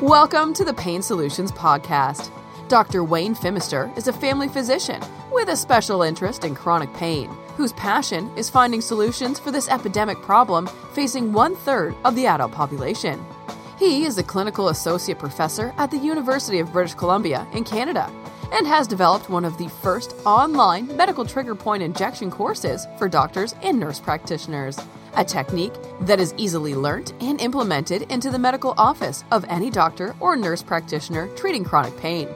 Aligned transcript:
Welcome 0.00 0.54
to 0.54 0.64
the 0.64 0.72
Pain 0.72 1.02
Solutions 1.02 1.52
Podcast. 1.52 2.30
Dr. 2.68 3.04
Wayne 3.04 3.34
Phimister 3.34 3.94
is 3.98 4.08
a 4.08 4.14
family 4.14 4.48
physician 4.48 4.98
with 5.30 5.50
a 5.50 5.56
special 5.56 6.00
interest 6.00 6.42
in 6.42 6.54
chronic 6.54 6.90
pain, 6.94 7.28
whose 7.58 7.74
passion 7.74 8.30
is 8.34 8.48
finding 8.48 8.80
solutions 8.80 9.38
for 9.38 9.50
this 9.50 9.68
epidemic 9.68 10.16
problem 10.22 10.68
facing 10.94 11.34
one 11.34 11.54
third 11.54 11.94
of 12.06 12.14
the 12.14 12.26
adult 12.26 12.50
population. 12.50 13.22
He 13.78 14.06
is 14.06 14.16
a 14.16 14.22
clinical 14.22 14.68
associate 14.68 15.18
professor 15.18 15.74
at 15.76 15.90
the 15.90 15.98
University 15.98 16.60
of 16.60 16.72
British 16.72 16.94
Columbia 16.94 17.46
in 17.52 17.62
Canada 17.62 18.10
and 18.52 18.66
has 18.66 18.88
developed 18.88 19.28
one 19.28 19.44
of 19.44 19.58
the 19.58 19.68
first 19.68 20.14
online 20.24 20.96
medical 20.96 21.26
trigger 21.26 21.54
point 21.54 21.82
injection 21.82 22.30
courses 22.30 22.86
for 22.96 23.06
doctors 23.06 23.54
and 23.62 23.78
nurse 23.78 24.00
practitioners 24.00 24.78
a 25.16 25.24
technique 25.24 25.72
that 26.02 26.20
is 26.20 26.34
easily 26.36 26.74
learnt 26.74 27.14
and 27.20 27.40
implemented 27.40 28.02
into 28.10 28.30
the 28.30 28.38
medical 28.38 28.74
office 28.76 29.24
of 29.30 29.44
any 29.48 29.70
doctor 29.70 30.14
or 30.20 30.36
nurse 30.36 30.62
practitioner 30.62 31.28
treating 31.36 31.64
chronic 31.64 31.96
pain. 31.96 32.28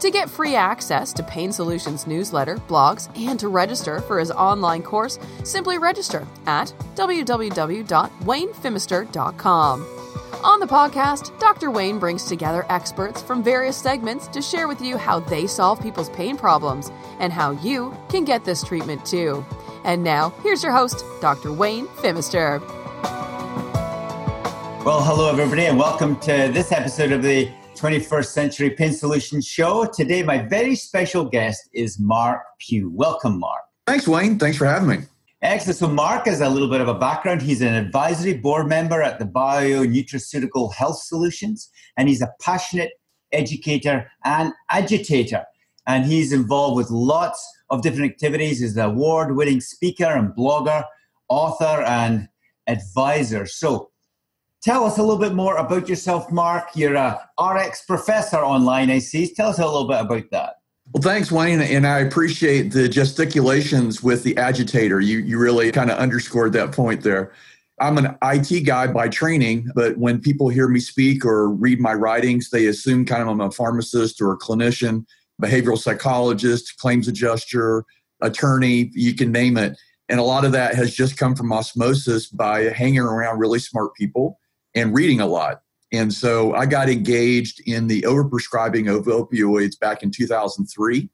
To 0.00 0.10
get 0.10 0.28
free 0.30 0.56
access 0.56 1.12
to 1.12 1.22
Pain 1.22 1.52
Solutions 1.52 2.06
newsletter, 2.06 2.56
blogs, 2.56 3.14
and 3.18 3.38
to 3.38 3.48
register 3.48 4.00
for 4.00 4.18
his 4.18 4.30
online 4.30 4.82
course, 4.82 5.18
simply 5.44 5.76
register 5.76 6.26
at 6.46 6.72
www.waynephimister.com. 6.94 9.86
On 10.42 10.58
the 10.58 10.66
podcast, 10.66 11.38
Dr. 11.38 11.70
Wayne 11.70 11.98
brings 11.98 12.24
together 12.24 12.64
experts 12.70 13.20
from 13.20 13.42
various 13.42 13.76
segments 13.76 14.26
to 14.28 14.40
share 14.40 14.68
with 14.68 14.80
you 14.80 14.96
how 14.96 15.20
they 15.20 15.46
solve 15.46 15.82
people's 15.82 16.08
pain 16.10 16.38
problems 16.38 16.90
and 17.18 17.30
how 17.30 17.50
you 17.50 17.94
can 18.08 18.24
get 18.24 18.46
this 18.46 18.64
treatment 18.64 19.04
too. 19.04 19.44
And 19.84 20.04
now, 20.04 20.30
here's 20.42 20.62
your 20.62 20.72
host, 20.72 21.04
Dr. 21.22 21.52
Wayne 21.52 21.86
Phimister. 21.86 22.60
Well, 24.84 25.02
hello, 25.02 25.30
everybody, 25.30 25.66
and 25.66 25.78
welcome 25.78 26.16
to 26.20 26.50
this 26.52 26.70
episode 26.70 27.12
of 27.12 27.22
the 27.22 27.50
21st 27.76 28.26
Century 28.26 28.70
Pain 28.70 28.92
Solutions 28.92 29.46
Show. 29.46 29.86
Today, 29.86 30.22
my 30.22 30.38
very 30.38 30.74
special 30.74 31.24
guest 31.24 31.70
is 31.72 31.98
Mark 31.98 32.42
Pugh. 32.58 32.90
Welcome, 32.94 33.38
Mark. 33.38 33.62
Thanks, 33.86 34.06
Wayne. 34.06 34.38
Thanks 34.38 34.58
for 34.58 34.66
having 34.66 34.88
me. 34.88 34.98
Excellent. 35.40 35.78
So, 35.78 35.88
Mark 35.88 36.26
has 36.26 36.42
a 36.42 36.48
little 36.50 36.68
bit 36.68 36.82
of 36.82 36.88
a 36.88 36.94
background. 36.94 37.40
He's 37.40 37.62
an 37.62 37.72
advisory 37.72 38.34
board 38.34 38.68
member 38.68 39.00
at 39.00 39.18
the 39.18 39.24
Bio 39.24 39.84
Nutraceutical 39.84 40.74
Health 40.74 41.02
Solutions, 41.02 41.70
and 41.96 42.06
he's 42.06 42.20
a 42.20 42.30
passionate 42.42 42.90
educator 43.32 44.10
and 44.26 44.52
agitator. 44.68 45.46
And 45.86 46.04
he's 46.04 46.32
involved 46.34 46.76
with 46.76 46.90
lots 46.90 47.42
of 47.70 47.82
different 47.82 48.10
activities. 48.10 48.60
He's 48.60 48.76
an 48.76 48.84
award 48.84 49.36
winning 49.36 49.60
speaker 49.60 50.06
and 50.06 50.30
blogger, 50.34 50.84
author, 51.28 51.82
and 51.82 52.28
advisor. 52.66 53.46
So, 53.46 53.90
tell 54.62 54.84
us 54.84 54.98
a 54.98 55.02
little 55.02 55.18
bit 55.18 55.34
more 55.34 55.56
about 55.56 55.88
yourself, 55.88 56.30
Mark. 56.30 56.68
You're 56.74 56.96
a 56.96 57.28
RX 57.40 57.84
professor 57.84 58.38
online, 58.38 58.90
I 58.90 58.98
see. 58.98 59.32
Tell 59.32 59.50
us 59.50 59.58
a 59.58 59.64
little 59.64 59.88
bit 59.88 60.00
about 60.00 60.30
that. 60.30 60.54
Well, 60.92 61.02
thanks, 61.02 61.30
Wayne, 61.30 61.60
and 61.60 61.86
I 61.86 62.00
appreciate 62.00 62.72
the 62.72 62.88
gesticulations 62.88 64.02
with 64.02 64.24
the 64.24 64.36
agitator. 64.36 65.00
You 65.00 65.18
you 65.18 65.38
really 65.38 65.70
kind 65.70 65.88
of 65.88 65.98
underscored 65.98 66.52
that 66.54 66.72
point 66.72 67.02
there. 67.02 67.32
I'm 67.80 67.96
an 67.96 68.18
IT 68.22 68.66
guy 68.66 68.88
by 68.88 69.08
training, 69.08 69.70
but 69.74 69.96
when 69.96 70.20
people 70.20 70.48
hear 70.48 70.68
me 70.68 70.80
speak 70.80 71.24
or 71.24 71.48
read 71.48 71.80
my 71.80 71.94
writings, 71.94 72.50
they 72.50 72.66
assume 72.66 73.06
kind 73.06 73.22
of 73.22 73.28
I'm 73.28 73.40
a 73.40 73.50
pharmacist 73.50 74.20
or 74.20 74.32
a 74.32 74.38
clinician 74.38 75.06
behavioral 75.40 75.78
psychologist, 75.78 76.78
claims 76.78 77.08
adjuster, 77.08 77.84
attorney, 78.20 78.90
you 78.92 79.14
can 79.14 79.32
name 79.32 79.56
it. 79.56 79.78
And 80.08 80.18
a 80.18 80.24
lot 80.24 80.44
of 80.44 80.52
that 80.52 80.74
has 80.74 80.94
just 80.94 81.16
come 81.16 81.36
from 81.36 81.52
osmosis 81.52 82.26
by 82.26 82.64
hanging 82.64 83.00
around 83.00 83.38
really 83.38 83.60
smart 83.60 83.94
people 83.94 84.38
and 84.74 84.94
reading 84.94 85.20
a 85.20 85.26
lot. 85.26 85.62
And 85.92 86.12
so 86.12 86.54
I 86.54 86.66
got 86.66 86.88
engaged 86.88 87.60
in 87.66 87.86
the 87.86 88.02
overprescribing 88.02 88.94
of 88.94 89.06
opioids 89.06 89.78
back 89.78 90.02
in 90.02 90.10
2003 90.10 91.08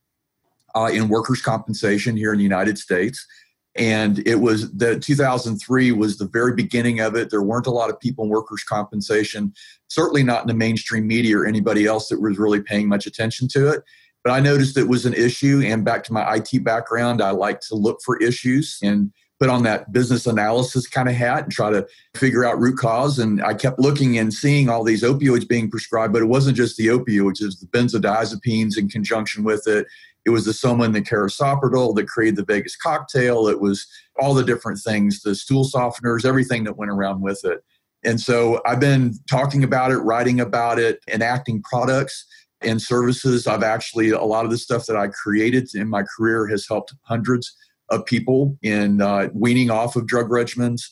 uh, 0.75 0.91
in 0.93 1.09
workers' 1.09 1.41
compensation 1.41 2.17
here 2.17 2.33
in 2.33 2.39
the 2.39 2.45
United 2.45 2.79
States. 2.79 3.27
And 3.75 4.27
it 4.27 4.37
was 4.37 4.73
the 4.73 4.99
2003 4.99 5.93
was 5.93 6.17
the 6.17 6.29
very 6.29 6.55
beginning 6.55 7.01
of 7.01 7.15
it. 7.15 7.31
There 7.31 7.43
weren't 7.43 7.67
a 7.67 7.71
lot 7.71 7.91
of 7.91 8.01
people 8.01 8.25
in 8.25 8.31
workers' 8.31 8.65
compensation, 8.65 9.53
certainly 9.89 10.23
not 10.23 10.43
in 10.43 10.49
the 10.49 10.55
mainstream 10.55 11.07
media 11.07 11.39
or 11.39 11.47
anybody 11.47 11.85
else 11.85 12.09
that 12.09 12.21
was 12.21 12.39
really 12.39 12.63
paying 12.63 12.89
much 12.89 13.07
attention 13.07 13.49
to 13.49 13.69
it. 13.69 13.83
But 14.27 14.33
I 14.33 14.41
noticed 14.41 14.77
it 14.77 14.89
was 14.89 15.07
an 15.07 15.15
issue. 15.15 15.63
And 15.65 15.85
back 15.85 16.03
to 16.03 16.13
my 16.13 16.35
IT 16.35 16.65
background, 16.65 17.23
I 17.23 17.31
like 17.31 17.61
to 17.69 17.77
look 17.77 18.01
for 18.05 18.21
issues 18.21 18.77
and 18.83 19.13
put 19.39 19.49
on 19.49 19.63
that 19.63 19.93
business 19.93 20.27
analysis 20.27 20.89
kind 20.89 21.09
of 21.09 21.15
hat 21.15 21.45
and 21.45 21.53
try 21.53 21.71
to 21.71 21.87
figure 22.17 22.45
out 22.45 22.59
root 22.59 22.77
cause. 22.77 23.21
And 23.21 23.41
I 23.41 23.55
kept 23.55 23.79
looking 23.79 24.19
and 24.19 24.35
seeing 24.35 24.69
all 24.69 24.83
these 24.83 25.05
opioids 25.05 25.47
being 25.47 25.71
prescribed, 25.71 26.13
but 26.13 26.23
it 26.23 26.27
wasn't 26.27 26.57
just 26.57 26.77
the 26.77 26.89
opioids, 26.89 27.41
it 27.41 27.45
was 27.45 27.61
the 27.61 27.69
benzodiazepines 27.69 28.77
in 28.77 28.89
conjunction 28.89 29.45
with 29.45 29.69
it. 29.69 29.87
It 30.25 30.31
was 30.31 30.45
the 30.45 30.53
soma 30.53 30.83
and 30.83 30.95
the 30.97 31.03
carisoprodol 31.03 31.95
that 31.95 32.09
created 32.09 32.35
the 32.35 32.45
Vegas 32.45 32.75
cocktail. 32.75 33.47
It 33.47 33.61
was 33.61 33.87
all 34.21 34.35
the 34.35 34.43
different 34.43 34.81
things, 34.81 35.23
the 35.23 35.37
stool 35.37 35.65
softeners, 35.65 36.25
everything 36.25 36.65
that 36.65 36.77
went 36.77 36.91
around 36.91 37.21
with 37.21 37.45
it. 37.45 37.63
And 38.03 38.21
so 38.21 38.61
I've 38.67 38.81
been 38.81 39.15
talking 39.31 39.63
about 39.63 39.93
it, 39.93 39.99
writing 39.99 40.41
about 40.41 40.81
it, 40.81 40.99
enacting 41.09 41.63
products 41.63 42.27
and 42.63 42.81
services. 42.81 43.47
I've 43.47 43.63
actually, 43.63 44.11
a 44.11 44.23
lot 44.23 44.45
of 44.45 44.51
the 44.51 44.59
stuff 44.59 44.87
that 44.87 44.97
I 44.97 45.09
created 45.09 45.69
in 45.75 45.89
my 45.89 46.03
career 46.03 46.47
has 46.49 46.67
helped 46.69 46.95
hundreds 47.03 47.55
of 47.91 48.05
people 48.05 48.59
in 48.63 49.01
uh, 49.01 49.29
weaning 49.33 49.71
off 49.71 49.97
of 49.97 50.07
drug 50.07 50.29
regimens 50.29 50.83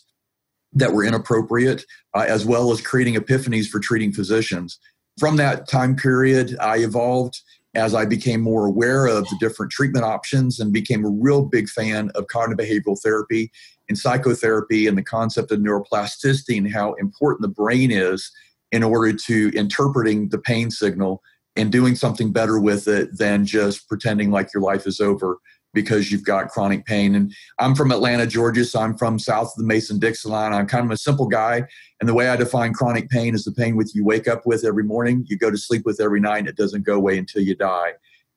that 0.73 0.93
were 0.93 1.05
inappropriate, 1.05 1.85
uh, 2.15 2.25
as 2.29 2.45
well 2.45 2.73
as 2.73 2.81
creating 2.81 3.15
epiphanies 3.15 3.69
for 3.69 3.81
treating 3.81 4.13
physicians. 4.13 4.79
From 5.19 5.37
that 5.37 5.69
time 5.69 5.97
period, 5.97 6.57
I 6.61 6.79
evolved 6.79 7.41
as 7.75 7.95
I 7.95 8.05
became 8.05 8.41
more 8.41 8.67
aware 8.67 9.07
of 9.07 9.29
the 9.29 9.37
different 9.41 9.73
treatment 9.73 10.05
options 10.05 10.61
and 10.61 10.73
became 10.73 11.05
a 11.05 11.11
real 11.11 11.45
big 11.45 11.69
fan 11.69 12.11
of 12.15 12.27
cognitive 12.29 12.65
behavioral 12.65 13.01
therapy 13.01 13.51
and 13.89 13.99
psychotherapy 13.99 14.87
and 14.87 14.97
the 14.97 15.03
concept 15.03 15.51
of 15.51 15.59
neuroplasticity 15.59 16.57
and 16.57 16.73
how 16.73 16.95
important 16.95 17.43
the 17.43 17.49
brain 17.49 17.91
is 17.91 18.31
in 18.73 18.83
order 18.83 19.13
to 19.13 19.51
interpreting 19.55 20.29
the 20.29 20.39
pain 20.39 20.71
signal 20.71 21.23
and 21.57 21.71
doing 21.71 21.95
something 21.95 22.33
better 22.33 22.59
with 22.59 22.89
it 22.89 23.17
than 23.17 23.47
just 23.47 23.89
pretending 23.89 24.31
like 24.31 24.53
your 24.53 24.63
life 24.63 24.87
is 24.87 25.01
over 25.01 25.39
because 25.73 26.11
you've 26.11 26.25
got 26.25 26.49
chronic 26.49 26.87
pain. 26.87 27.15
And 27.15 27.33
I'm 27.59 27.75
from 27.75 27.91
Atlanta, 27.91 28.27
Georgia, 28.27 28.65
so 28.65 28.81
I'm 28.81 28.97
from 28.97 29.19
south 29.19 29.49
of 29.49 29.57
the 29.57 29.65
Mason 29.65 29.99
Dixon 29.99 30.31
line. 30.31 30.53
I'm 30.53 30.67
kind 30.67 30.85
of 30.85 30.91
a 30.93 30.97
simple 30.97 31.27
guy. 31.27 31.65
And 32.01 32.09
the 32.09 32.15
way 32.15 32.29
I 32.29 32.37
define 32.37 32.73
chronic 32.73 33.11
pain 33.11 33.35
is 33.35 33.45
the 33.45 33.53
pain 33.53 33.77
with 33.77 33.93
you 33.95 34.05
wake 34.05 34.29
up 34.29 34.47
with 34.47 34.65
every 34.65 34.85
morning, 34.85 35.25
you 35.29 35.37
go 35.37 35.51
to 35.51 35.59
sleep 35.59 35.83
with 35.85 36.01
every 36.01 36.21
night, 36.21 36.39
and 36.39 36.49
it 36.49 36.57
doesn't 36.57 36.87
go 36.87 36.95
away 36.95 37.19
until 37.19 37.43
you 37.43 37.55
die. 37.55 37.93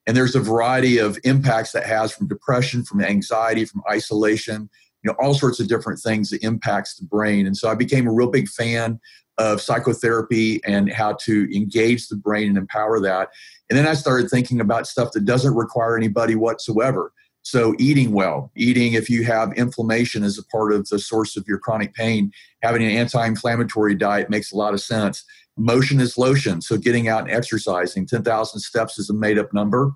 And 0.08 0.16
there's 0.16 0.36
a 0.36 0.40
variety 0.40 0.98
of 0.98 1.20
impacts 1.24 1.74
that 1.74 1.86
has 1.86 2.12
from 2.12 2.28
depression, 2.28 2.84
from 2.84 3.02
anxiety, 3.02 3.66
from 3.66 3.84
isolation, 3.90 4.70
know, 5.08 5.16
all 5.20 5.34
sorts 5.34 5.60
of 5.60 5.68
different 5.68 6.00
things 6.00 6.30
that 6.30 6.44
impacts 6.44 6.96
the 6.96 7.06
brain. 7.06 7.48
And 7.48 7.58
so 7.58 7.70
I 7.70 7.76
became 7.76 8.08
a 8.08 8.14
real 8.14 8.30
big 8.30 8.48
fan 8.48 9.00
of 9.38 9.62
psychotherapy 9.62 10.62
and 10.66 10.92
how 10.92 11.14
to 11.14 11.56
engage 11.56 12.08
the 12.08 12.16
brain 12.16 12.50
and 12.50 12.58
empower 12.58 13.00
that. 13.02 13.30
And 13.70 13.78
then 13.78 13.88
I 13.88 13.94
started 13.94 14.30
thinking 14.30 14.60
about 14.60 14.88
stuff 14.88 15.12
that 15.14 15.26
doesn't 15.26 15.56
require 15.56 15.96
anybody 15.96 16.36
whatsoever. 16.36 17.12
So, 17.44 17.76
eating 17.80 18.12
well, 18.12 18.52
eating 18.58 18.94
if 18.94 19.10
you 19.10 19.24
have 19.24 19.54
inflammation 19.54 20.24
as 20.24 20.38
a 20.38 20.44
part 20.44 20.74
of 20.74 20.86
the 20.90 21.00
source 21.00 21.38
of 21.38 21.48
your 21.48 21.60
chronic 21.60 21.94
pain, 21.94 22.30
having 22.62 22.84
an 22.84 22.90
anti 22.90 23.26
inflammatory 23.26 23.96
diet 23.96 24.30
makes 24.30 24.52
a 24.52 24.58
lot 24.58 24.74
of 24.74 24.82
sense. 24.82 25.24
Motion 25.56 26.02
is 26.02 26.18
lotion. 26.18 26.62
So, 26.62 26.76
getting 26.76 27.08
out 27.08 27.22
and 27.22 27.32
exercising, 27.32 28.06
10,000 28.06 28.60
steps 28.60 29.00
is 29.00 29.10
a 29.10 29.14
made 29.14 29.40
up 29.40 29.54
number, 29.54 29.94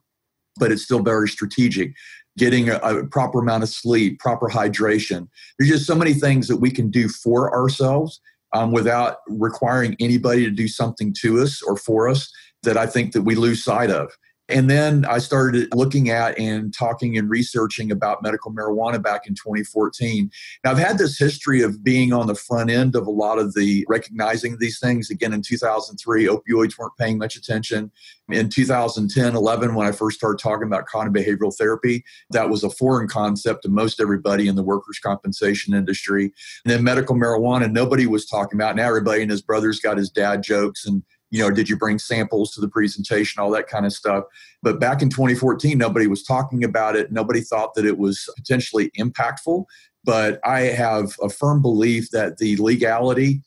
but 0.59 0.71
it's 0.71 0.83
still 0.83 1.01
very 1.01 1.27
strategic. 1.27 1.91
Getting 2.37 2.69
a, 2.69 2.77
a 2.77 3.05
proper 3.05 3.39
amount 3.39 3.63
of 3.63 3.69
sleep, 3.69 4.19
proper 4.19 4.47
hydration. 4.47 5.27
There's 5.57 5.69
just 5.69 5.85
so 5.85 5.95
many 5.95 6.13
things 6.13 6.47
that 6.47 6.57
we 6.57 6.71
can 6.71 6.89
do 6.89 7.09
for 7.09 7.53
ourselves 7.53 8.21
um, 8.53 8.71
without 8.71 9.17
requiring 9.27 9.95
anybody 9.99 10.45
to 10.45 10.51
do 10.51 10.67
something 10.67 11.13
to 11.21 11.41
us 11.41 11.61
or 11.61 11.77
for 11.77 12.07
us 12.09 12.31
that 12.63 12.77
I 12.77 12.85
think 12.85 13.13
that 13.13 13.23
we 13.23 13.35
lose 13.35 13.63
sight 13.63 13.89
of. 13.89 14.11
And 14.49 14.69
then 14.69 15.05
I 15.05 15.19
started 15.19 15.73
looking 15.73 16.09
at 16.09 16.37
and 16.37 16.73
talking 16.73 17.17
and 17.17 17.29
researching 17.29 17.91
about 17.91 18.21
medical 18.21 18.51
marijuana 18.51 19.01
back 19.01 19.25
in 19.25 19.33
2014. 19.33 20.29
Now, 20.63 20.71
I've 20.71 20.77
had 20.77 20.97
this 20.97 21.17
history 21.17 21.61
of 21.61 21.83
being 21.83 22.11
on 22.11 22.27
the 22.27 22.35
front 22.35 22.69
end 22.69 22.95
of 22.95 23.07
a 23.07 23.11
lot 23.11 23.39
of 23.39 23.53
the 23.53 23.85
recognizing 23.87 24.57
these 24.57 24.79
things. 24.79 25.09
Again, 25.09 25.33
in 25.33 25.41
2003, 25.41 26.27
opioids 26.27 26.77
weren't 26.77 26.97
paying 26.97 27.17
much 27.17 27.35
attention. 27.35 27.91
In 28.29 28.49
2010, 28.49 29.35
11, 29.35 29.75
when 29.75 29.87
I 29.87 29.91
first 29.91 30.17
started 30.17 30.39
talking 30.39 30.67
about 30.67 30.85
cognitive 30.85 31.39
behavioral 31.39 31.55
therapy, 31.55 32.03
that 32.31 32.49
was 32.49 32.63
a 32.63 32.69
foreign 32.69 33.07
concept 33.07 33.63
to 33.63 33.69
most 33.69 34.01
everybody 34.01 34.47
in 34.47 34.55
the 34.55 34.63
workers' 34.63 34.99
compensation 34.99 35.73
industry. 35.73 36.31
And 36.65 36.73
then 36.73 36.83
medical 36.83 37.15
marijuana, 37.15 37.71
nobody 37.71 38.05
was 38.05 38.25
talking 38.25 38.59
about. 38.59 38.75
Now 38.75 38.87
everybody 38.87 39.21
and 39.21 39.31
his 39.31 39.41
brother's 39.41 39.79
got 39.79 39.97
his 39.97 40.09
dad 40.09 40.43
jokes 40.43 40.85
and 40.85 41.03
you 41.31 41.41
know, 41.41 41.49
did 41.49 41.69
you 41.69 41.77
bring 41.77 41.97
samples 41.97 42.51
to 42.51 42.61
the 42.61 42.67
presentation, 42.67 43.41
all 43.41 43.49
that 43.51 43.67
kind 43.67 43.85
of 43.85 43.93
stuff. 43.93 44.25
But 44.61 44.79
back 44.79 45.01
in 45.01 45.09
2014, 45.09 45.77
nobody 45.77 46.05
was 46.05 46.23
talking 46.23 46.63
about 46.63 46.95
it. 46.95 47.11
Nobody 47.11 47.41
thought 47.41 47.73
that 47.75 47.85
it 47.85 47.97
was 47.97 48.29
potentially 48.37 48.91
impactful. 48.99 49.65
But 50.03 50.39
I 50.43 50.61
have 50.61 51.15
a 51.21 51.29
firm 51.29 51.61
belief 51.61 52.11
that 52.11 52.37
the 52.37 52.57
legality 52.57 53.41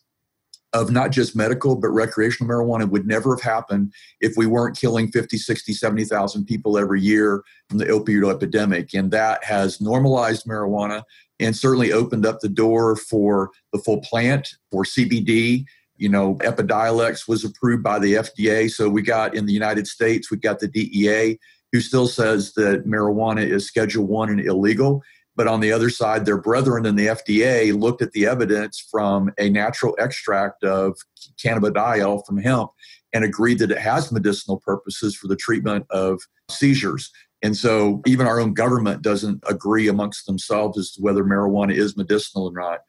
of 0.73 0.91
not 0.91 1.13
just 1.13 1.37
medical 1.37 1.77
but 1.77 1.89
recreational 1.89 2.53
marijuana 2.53 2.89
would 2.89 3.07
never 3.07 3.37
have 3.37 3.43
happened 3.43 3.93
if 4.21 4.37
we 4.37 4.45
weren't 4.45 4.77
killing 4.77 5.09
50 5.09 5.39
60 5.39 5.73
70,000 5.73 6.45
people 6.47 6.77
every 6.77 7.01
year 7.01 7.45
from 7.69 7.79
the 7.79 7.85
opioid 7.85 8.35
epidemic 8.35 8.93
and 8.93 9.13
that 9.13 9.45
has 9.45 9.81
normalized 9.81 10.47
marijuana 10.47 11.05
and 11.39 11.57
certainly 11.57 11.93
opened 11.93 12.27
up 12.27 12.41
the 12.41 12.49
door 12.49 12.97
for 12.97 13.51
the 13.73 13.79
full 13.79 14.01
plant 14.01 14.49
for 14.73 14.83
CBD 14.83 15.65
you 15.97 16.09
know 16.09 16.37
epidiolex 16.37 17.29
was 17.29 17.45
approved 17.45 17.83
by 17.83 17.99
the 17.99 18.15
FDA 18.15 18.71
so 18.71 18.89
we 18.89 19.03
got 19.03 19.35
in 19.35 19.47
the 19.47 19.53
United 19.53 19.87
States 19.87 20.31
we 20.31 20.37
got 20.37 20.59
the 20.59 20.69
DEA 20.69 21.39
who 21.73 21.81
still 21.81 22.07
says 22.07 22.53
that 22.55 22.87
marijuana 22.87 23.45
is 23.45 23.67
schedule 23.67 24.07
1 24.07 24.31
and 24.31 24.41
illegal 24.41 25.03
but 25.37 25.49
on 25.49 25.61
the 25.61 25.73
other 25.73 25.91
side, 25.91 26.25
their 26.25 26.41
brethren 26.41 26.87
in 26.87 26.97
the 26.97 27.07
FDA 27.07 27.79
looked 27.79 28.03
at 28.03 28.13
the 28.13 28.27
evidence 28.27 28.79
from 28.91 29.33
a 29.39 29.51
natural 29.51 29.97
extract 29.99 30.63
of 30.63 30.97
cannabidiol 31.43 32.25
from 32.25 32.39
hemp 32.39 32.71
and 33.13 33.25
agreed 33.25 33.59
that 33.59 33.71
it 33.71 33.79
has 33.79 34.13
medicinal 34.13 34.61
purposes 34.61 35.17
for 35.17 35.27
the 35.27 35.37
treatment 35.37 35.87
of 35.91 36.21
seizures. 36.51 37.11
And 37.43 37.57
so 37.57 38.01
even 38.07 38.27
our 38.27 38.41
own 38.41 38.55
government 38.55 39.03
doesn't 39.03 39.43
agree 39.49 39.89
amongst 39.89 40.27
themselves 40.27 40.79
as 40.79 40.93
to 40.93 41.03
whether 41.03 41.25
marijuana 41.25 41.75
is 41.75 41.97
medicinal 41.97 42.49
or 42.49 42.53
not. 42.53 42.81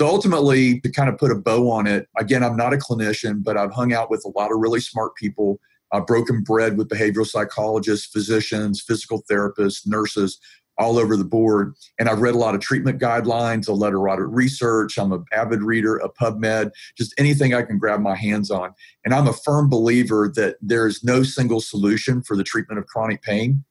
So 0.00 0.06
ultimately, 0.06 0.80
to 0.80 0.90
kind 0.90 1.10
of 1.10 1.18
put 1.18 1.30
a 1.30 1.34
bow 1.34 1.70
on 1.70 1.86
it, 1.86 2.08
again, 2.16 2.42
I'm 2.42 2.56
not 2.56 2.72
a 2.72 2.78
clinician, 2.78 3.44
but 3.44 3.58
I've 3.58 3.70
hung 3.70 3.92
out 3.92 4.08
with 4.08 4.24
a 4.24 4.30
lot 4.30 4.50
of 4.50 4.58
really 4.58 4.80
smart 4.80 5.14
people, 5.14 5.60
I've 5.92 6.06
broken 6.06 6.42
bread 6.42 6.78
with 6.78 6.88
behavioral 6.88 7.26
psychologists, 7.26 8.06
physicians, 8.06 8.80
physical 8.80 9.22
therapists, 9.30 9.86
nurses 9.86 10.40
all 10.78 10.98
over 10.98 11.18
the 11.18 11.24
board. 11.24 11.74
And 11.98 12.08
I've 12.08 12.22
read 12.22 12.34
a 12.34 12.38
lot 12.38 12.54
of 12.54 12.62
treatment 12.62 12.98
guidelines, 12.98 13.68
a 13.68 13.74
lot 13.74 13.92
of 13.92 14.32
research. 14.32 14.96
I'm 14.96 15.12
an 15.12 15.22
avid 15.34 15.62
reader 15.62 16.00
of 16.00 16.14
PubMed, 16.14 16.70
just 16.96 17.12
anything 17.18 17.52
I 17.52 17.60
can 17.60 17.76
grab 17.76 18.00
my 18.00 18.16
hands 18.16 18.50
on. 18.50 18.72
And 19.04 19.12
I'm 19.12 19.28
a 19.28 19.34
firm 19.34 19.68
believer 19.68 20.32
that 20.34 20.56
there 20.62 20.86
is 20.86 21.04
no 21.04 21.22
single 21.22 21.60
solution 21.60 22.22
for 22.22 22.38
the 22.38 22.44
treatment 22.44 22.78
of 22.78 22.86
chronic 22.86 23.20
pain. 23.20 23.64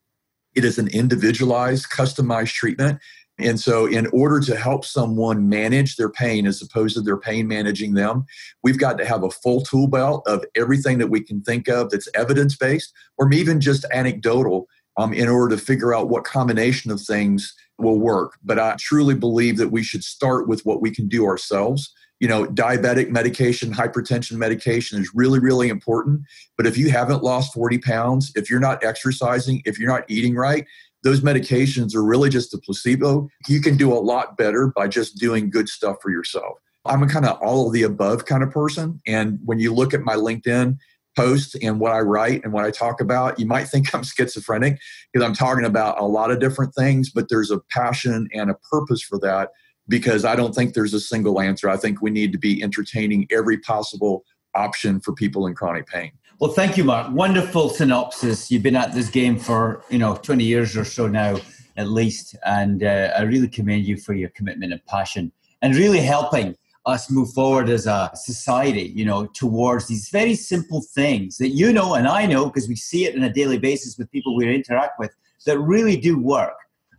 It 0.54 0.64
is 0.64 0.78
an 0.78 0.90
individualized, 0.90 1.90
customized 1.90 2.54
treatment. 2.54 3.00
And 3.40 3.60
so, 3.60 3.86
in 3.86 4.08
order 4.08 4.40
to 4.42 4.56
help 4.56 4.86
someone 4.86 5.48
manage 5.48 5.96
their 5.96 6.10
pain 6.10 6.46
as 6.46 6.62
opposed 6.62 6.96
to 6.96 7.02
their 7.02 7.18
pain 7.18 7.48
managing 7.48 7.94
them, 7.94 8.26
we've 8.64 8.78
got 8.78 8.98
to 8.98 9.06
have 9.06 9.24
a 9.24 9.30
full 9.30 9.62
tool 9.62 9.88
belt 9.88 10.24
of 10.28 10.44
everything 10.56 10.98
that 10.98 11.08
we 11.08 11.22
can 11.22 11.42
think 11.42 11.68
of 11.68 11.90
that's 11.90 12.10
evidence 12.16 12.56
based 12.56 12.94
or 13.18 13.32
even 13.32 13.62
just 13.62 13.86
anecdotal 13.94 14.68
um, 14.98 15.14
in 15.14 15.30
order 15.30 15.56
to 15.56 15.62
figure 15.62 15.96
out 15.96 16.10
what 16.10 16.26
combination 16.26 16.92
of 16.92 17.02
things 17.02 17.56
will 17.78 17.98
work. 17.98 18.34
But 18.44 18.60
I 18.60 18.76
truly 18.78 19.16
believe 19.16 19.58
that 19.58 19.72
we 19.72 19.84
should 19.84 20.04
start 20.04 20.48
with 20.48 20.66
what 20.66 20.82
we 20.82 20.92
can 20.92 21.08
do 21.08 21.26
ourselves. 21.26 21.94
You 22.20 22.28
know, 22.28 22.46
diabetic 22.46 23.10
medication, 23.10 23.74
hypertension 23.74 24.34
medication 24.34 25.00
is 25.00 25.10
really, 25.16 25.40
really 25.40 25.70
important. 25.70 26.24
But 26.58 26.68
if 26.68 26.78
you 26.78 26.92
haven't 26.92 27.24
lost 27.24 27.54
40 27.54 27.78
pounds, 27.78 28.34
if 28.36 28.50
you're 28.50 28.60
not 28.60 28.84
exercising, 28.84 29.62
if 29.64 29.80
you're 29.80 29.90
not 29.90 30.04
eating 30.10 30.36
right, 30.36 30.66
those 31.04 31.22
medications 31.22 31.96
are 31.96 32.04
really 32.04 32.30
just 32.30 32.54
a 32.54 32.58
placebo. 32.58 33.30
You 33.48 33.62
can 33.62 33.78
do 33.78 33.94
a 33.94 34.00
lot 34.00 34.38
better 34.38 34.72
by 34.76 34.88
just 34.88 35.18
doing 35.18 35.50
good 35.50 35.70
stuff 35.70 35.98
for 36.02 36.12
yourself. 36.12 36.58
I'm 36.86 37.04
a 37.04 37.08
kind 37.08 37.26
of 37.26 37.40
all 37.42 37.68
of 37.68 37.74
the 37.74 37.84
above 37.84 38.26
kind 38.26 38.44
of 38.44 38.52
person. 38.52 39.02
And 39.06 39.40
when 39.46 39.60
you 39.60 39.74
look 39.74 39.94
at 39.94 40.02
my 40.02 40.16
LinkedIn, 40.16 40.78
post 41.20 41.58
and 41.62 41.80
what 41.80 41.92
I 41.92 42.00
write 42.00 42.44
and 42.44 42.54
what 42.54 42.66
I 42.66 42.72
talk 42.72 43.02
about, 43.02 43.40
you 43.40 43.46
might 43.46 43.66
think 43.66 43.94
I'm 43.94 44.04
schizophrenic 44.04 44.80
because 45.12 45.26
I'm 45.26 45.36
talking 45.36 45.66
about 45.66 46.00
a 46.00 46.06
lot 46.06 46.32
of 46.32 46.40
different 46.40 46.74
things, 46.74 47.10
but 47.10 47.28
there's 47.30 47.52
a 47.52 47.60
passion 47.72 48.30
and 48.34 48.50
a 48.50 48.56
purpose 48.72 49.02
for 49.02 49.20
that 49.20 49.50
because 49.88 50.24
I 50.24 50.36
don't 50.36 50.54
think 50.54 50.74
there's 50.74 50.94
a 50.94 51.00
single 51.00 51.42
answer. 51.42 51.70
I 51.70 51.78
think 51.78 52.02
we 52.02 52.12
need 52.12 52.32
to 52.32 52.38
be 52.38 52.62
entertaining 52.62 53.28
every 53.32 53.58
possible 53.58 54.24
option 54.56 55.00
for 55.00 55.14
people 55.14 55.48
in 55.48 55.56
chronic 55.56 55.88
pain. 55.88 56.12
Well, 56.40 56.54
thank 56.54 56.78
you, 56.78 56.86
Mark. 56.86 57.12
Wonderful 57.12 57.68
synopsis. 57.68 58.50
You've 58.50 58.64
been 58.64 58.78
at 58.78 58.94
this 58.94 59.10
game 59.10 59.38
for 59.38 59.84
you 59.90 59.98
know 59.98 60.16
20 60.16 60.42
years 60.46 60.78
or 60.78 60.86
so 60.86 61.06
now, 61.06 61.36
at 61.76 61.90
least, 61.90 62.34
and 62.46 62.82
uh, 62.82 63.12
I 63.18 63.24
really 63.24 63.50
commend 63.50 63.84
you 63.84 63.98
for 63.98 64.14
your 64.14 64.30
commitment 64.30 64.72
and 64.72 64.86
passion 64.86 65.34
and 65.62 65.76
really 65.76 66.00
helping 66.00 66.56
us 66.86 67.12
move 67.12 67.34
forward 67.34 67.68
as 67.68 67.88
a 67.88 68.10
society, 68.14 68.94
you 68.96 69.04
know, 69.04 69.26
towards 69.26 69.88
these 69.88 70.08
very 70.08 70.34
simple 70.34 70.82
things 70.82 71.38
that 71.40 71.50
you 71.50 71.74
know 71.74 71.96
and 71.96 72.08
I 72.08 72.26
know 72.26 72.46
because 72.46 72.70
we 72.70 72.78
see 72.78 73.04
it 73.04 73.18
on 73.18 73.24
a 73.24 73.34
daily 73.34 73.58
basis 73.58 73.98
with 73.98 74.10
people 74.10 74.34
we 74.34 74.56
interact 74.56 74.98
with 74.98 75.12
that 75.46 75.60
really 75.60 75.98
do 75.98 76.18
work 76.18 76.56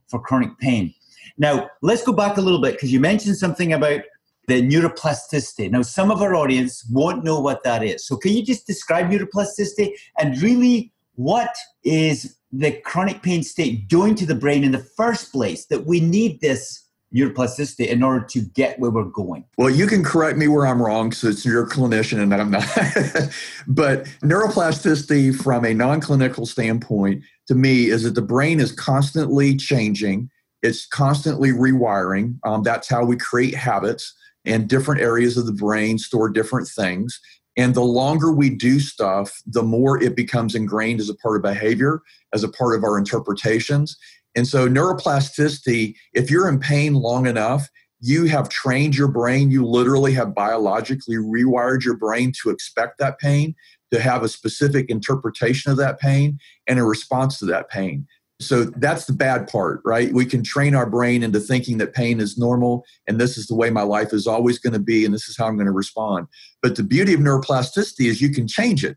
for 0.09 0.21
chronic 0.21 0.59
pain. 0.59 0.93
Now, 1.39 1.71
let's 1.81 2.03
go 2.03 2.13
back 2.13 2.37
a 2.37 2.43
little 2.43 2.61
bit 2.61 2.75
because 2.75 2.93
you 2.93 3.01
mentioned 3.01 3.39
something 3.39 3.73
about 3.73 4.03
the 4.51 4.63
neuroplasticity. 4.63 5.71
Now, 5.71 5.83
some 5.83 6.11
of 6.11 6.21
our 6.21 6.35
audience 6.35 6.85
won't 6.91 7.25
know 7.25 7.41
what 7.41 7.63
that 7.65 7.83
is. 7.83 8.07
So, 8.07 8.17
can 8.17 8.33
you 8.33 8.45
just 8.45 8.67
describe 8.67 9.11
neuroplasticity 9.11 9.93
and 10.19 10.41
really 10.43 10.93
what 11.15 11.55
is 11.85 12.37
the 12.53 12.73
chronic 12.85 13.23
pain 13.23 13.43
state 13.43 13.89
doing 13.89 14.15
to 14.17 14.27
the 14.27 14.35
brain 14.35 14.65
in 14.65 14.73
the 14.73 14.79
first 14.97 15.33
place 15.33 15.67
that 15.67 15.87
we 15.87 16.01
need 16.01 16.41
this 16.41 16.87
neuroplasticity 17.15 17.89
in 17.89 18.03
order 18.03 18.25
to 18.25 18.41
get 18.41 18.79
where 18.79 18.91
we're 18.91 19.05
going? 19.05 19.45
Well, 19.59 19.71
you 19.71 19.87
can 19.87 20.05
correct 20.05 20.39
me 20.39 20.49
where 20.49 20.67
I'm 20.67 20.81
wrong, 20.81 21.13
so 21.13 21.29
it's 21.29 21.45
you're 21.45 21.65
a 21.65 21.69
clinician 21.69 22.21
and 22.23 22.35
I'm 22.35 22.51
not. 22.51 22.65
but 23.67 24.05
neuroplasticity, 24.23 25.35
from 25.35 25.65
a 25.65 25.75
non 25.75 26.01
clinical 26.01 26.47
standpoint, 26.47 27.23
to 27.49 27.55
me, 27.55 27.87
is 27.87 28.05
that 28.05 28.15
the 28.15 28.23
brain 28.23 28.61
is 28.61 28.73
constantly 28.73 29.57
changing, 29.57 30.31
it's 30.63 30.87
constantly 30.87 31.51
rewiring. 31.51 32.39
Um, 32.45 32.63
that's 32.63 32.89
how 32.89 33.05
we 33.05 33.17
create 33.17 33.55
habits, 33.55 34.15
and 34.45 34.69
different 34.69 35.01
areas 35.01 35.37
of 35.37 35.47
the 35.47 35.53
brain 35.53 35.99
store 35.99 36.29
different 36.29 36.69
things. 36.69 37.21
And 37.57 37.75
the 37.75 37.83
longer 37.83 38.33
we 38.33 38.51
do 38.51 38.81
stuff, 38.81 39.43
the 39.47 39.63
more 39.63 40.03
it 40.03 40.17
becomes 40.17 40.55
ingrained 40.55 41.01
as 41.01 41.11
a 41.11 41.17
part 41.17 41.37
of 41.37 41.43
behavior, 41.43 42.01
as 42.33 42.45
a 42.45 42.49
part 42.49 42.77
of 42.77 42.85
our 42.85 42.97
interpretations. 42.97 43.97
And 44.37 44.47
so, 44.47 44.69
neuroplasticity, 44.69 45.95
if 46.13 46.31
you're 46.31 46.49
in 46.49 46.61
pain 46.61 46.95
long 46.95 47.27
enough, 47.27 47.69
you 48.01 48.27
have 48.27 48.49
trained 48.49 48.97
your 48.97 49.09
brain, 49.09 49.51
you 49.51 49.67
literally 49.67 50.13
have 50.15 50.35
biologically 50.35 51.17
rewired 51.17 51.85
your 51.85 51.97
brain 51.97 52.33
to 52.43 52.51
expect 52.51 52.99
that 52.99 53.19
pain, 53.19 53.55
to 53.93 54.01
have 54.01 54.23
a 54.23 54.29
specific 54.29 54.89
interpretation 54.89 55.71
of 55.71 55.77
that 55.79 56.01
pain 56.01 56.39
and 56.67 56.79
a 56.79 56.85
response 56.85 57.39
to 57.39 57.45
that 57.47 57.69
pain. 57.69 58.07
So 58.41 58.65
that's 58.65 59.05
the 59.05 59.13
bad 59.13 59.49
part, 59.49 59.83
right? 59.85 60.13
We 60.13 60.25
can 60.25 60.43
train 60.43 60.75
our 60.75 60.89
brain 60.89 61.23
into 61.23 61.39
thinking 61.39 61.77
that 61.79 61.93
pain 61.93 62.21
is 62.21 62.39
normal 62.39 62.85
and 63.07 63.21
this 63.21 63.37
is 63.37 63.47
the 63.47 63.55
way 63.55 63.69
my 63.69 63.83
life 63.83 64.15
is 64.15 64.27
always 64.27 64.59
going 64.59 64.73
to 64.73 64.79
be 64.79 65.05
and 65.05 65.13
this 65.13 65.29
is 65.29 65.37
how 65.37 65.47
I'm 65.47 65.57
going 65.57 65.67
to 65.67 65.73
respond. 65.73 66.27
But 66.63 66.77
the 66.77 66.83
beauty 66.83 67.13
of 67.13 67.21
neuroplasticity 67.21 68.07
is 68.07 68.23
you 68.23 68.31
can 68.31 68.49
change 68.49 68.83
it. 68.83 68.97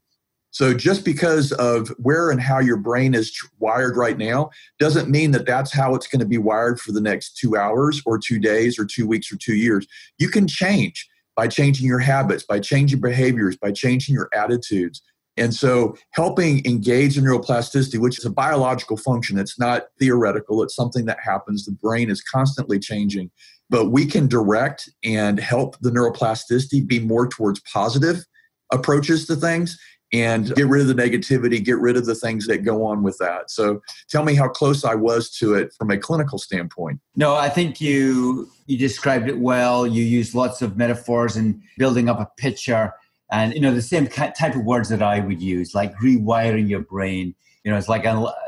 So 0.52 0.74
just 0.74 1.04
because 1.04 1.52
of 1.54 1.90
where 1.98 2.30
and 2.30 2.40
how 2.40 2.60
your 2.60 2.78
brain 2.78 3.14
is 3.16 3.36
wired 3.60 3.98
right 3.98 4.18
now 4.18 4.52
doesn't 4.80 5.10
mean 5.10 5.32
that 5.32 5.48
that's 5.48 5.74
how 5.74 5.94
it's 5.96 6.08
going 6.08 6.20
to 6.20 6.28
be 6.28 6.38
wired 6.38 6.80
for 6.80 6.92
the 6.92 7.02
next 7.02 7.38
two 7.38 7.58
hours 7.58 8.02
or 8.06 8.20
two 8.20 8.40
days 8.40 8.80
or 8.80 8.86
two 8.86 9.08
weeks 9.08 9.32
or 9.34 9.36
two 9.38 9.56
years. 9.56 9.88
You 10.20 10.30
can 10.30 10.48
change 10.48 11.10
by 11.36 11.48
changing 11.48 11.88
your 11.88 12.00
habits, 12.00 12.44
by 12.44 12.60
changing 12.60 13.02
behaviors, 13.02 13.58
by 13.58 13.72
changing 13.72 14.14
your 14.14 14.30
attitudes. 14.34 15.02
And 15.38 15.54
so 15.54 15.96
helping 16.12 16.66
engage 16.66 17.18
in 17.18 17.24
neuroplasticity, 17.24 18.00
which 18.00 18.20
is 18.20 18.26
a 18.26 18.30
biological 18.30 18.98
function, 18.98 19.40
it's 19.40 19.60
not 19.60 19.84
theoretical, 20.00 20.62
it's 20.62 20.76
something 20.76 21.06
that 21.06 21.18
happens. 21.24 21.66
The 21.66 21.72
brain 21.72 22.10
is 22.10 22.22
constantly 22.22 22.80
changing. 22.80 23.32
But 23.70 23.90
we 23.90 24.06
can 24.06 24.28
direct 24.28 24.90
and 25.04 25.40
help 25.40 25.80
the 25.80 25.90
neuroplasticity 25.90 26.86
be 26.86 27.00
more 27.00 27.28
towards 27.28 27.60
positive 27.62 28.26
approaches 28.72 29.26
to 29.28 29.36
things 29.36 29.78
and 30.14 30.54
get 30.54 30.68
rid 30.68 30.82
of 30.82 30.88
the 30.88 30.94
negativity, 30.94 31.64
get 31.64 31.80
rid 31.80 31.98
of 31.98 32.06
the 32.06 32.14
things 32.14 32.46
that 32.46 32.60
go 32.60 32.86
on 32.86 33.02
with 33.02 33.18
that. 33.18 33.50
So 33.50 33.82
tell 34.10 34.24
me 34.24 34.36
how 34.36 34.48
close 34.48 34.86
I 34.86 34.94
was 34.94 35.32
to 35.38 35.56
it 35.56 35.74
from 35.76 35.90
a 35.90 35.98
clinical 35.98 36.38
standpoint. 36.38 37.00
No, 37.16 37.36
I 37.36 37.50
think 37.50 37.82
you 37.82 38.48
you 38.68 38.78
described 38.78 39.28
it 39.28 39.40
well. 39.40 39.88
You 39.88 40.04
used 40.04 40.36
lots 40.36 40.62
of 40.62 40.78
metaphors 40.78 41.36
and 41.36 41.60
building 41.80 42.10
up 42.10 42.20
a 42.20 42.30
picture 42.38 42.94
and 43.32 43.54
you 43.54 43.60
know 43.60 43.74
the 43.74 43.82
same 43.82 44.08
type 44.08 44.56
of 44.56 44.64
words 44.64 44.90
that 44.90 45.02
I 45.02 45.20
would 45.20 45.42
use 45.42 45.74
like 45.74 45.94
rewiring 45.98 46.70
your 46.70 46.82
brain. 46.82 47.36
You 47.64 47.72
know, 47.72 47.78
it's 47.78 47.88
like 47.88 48.04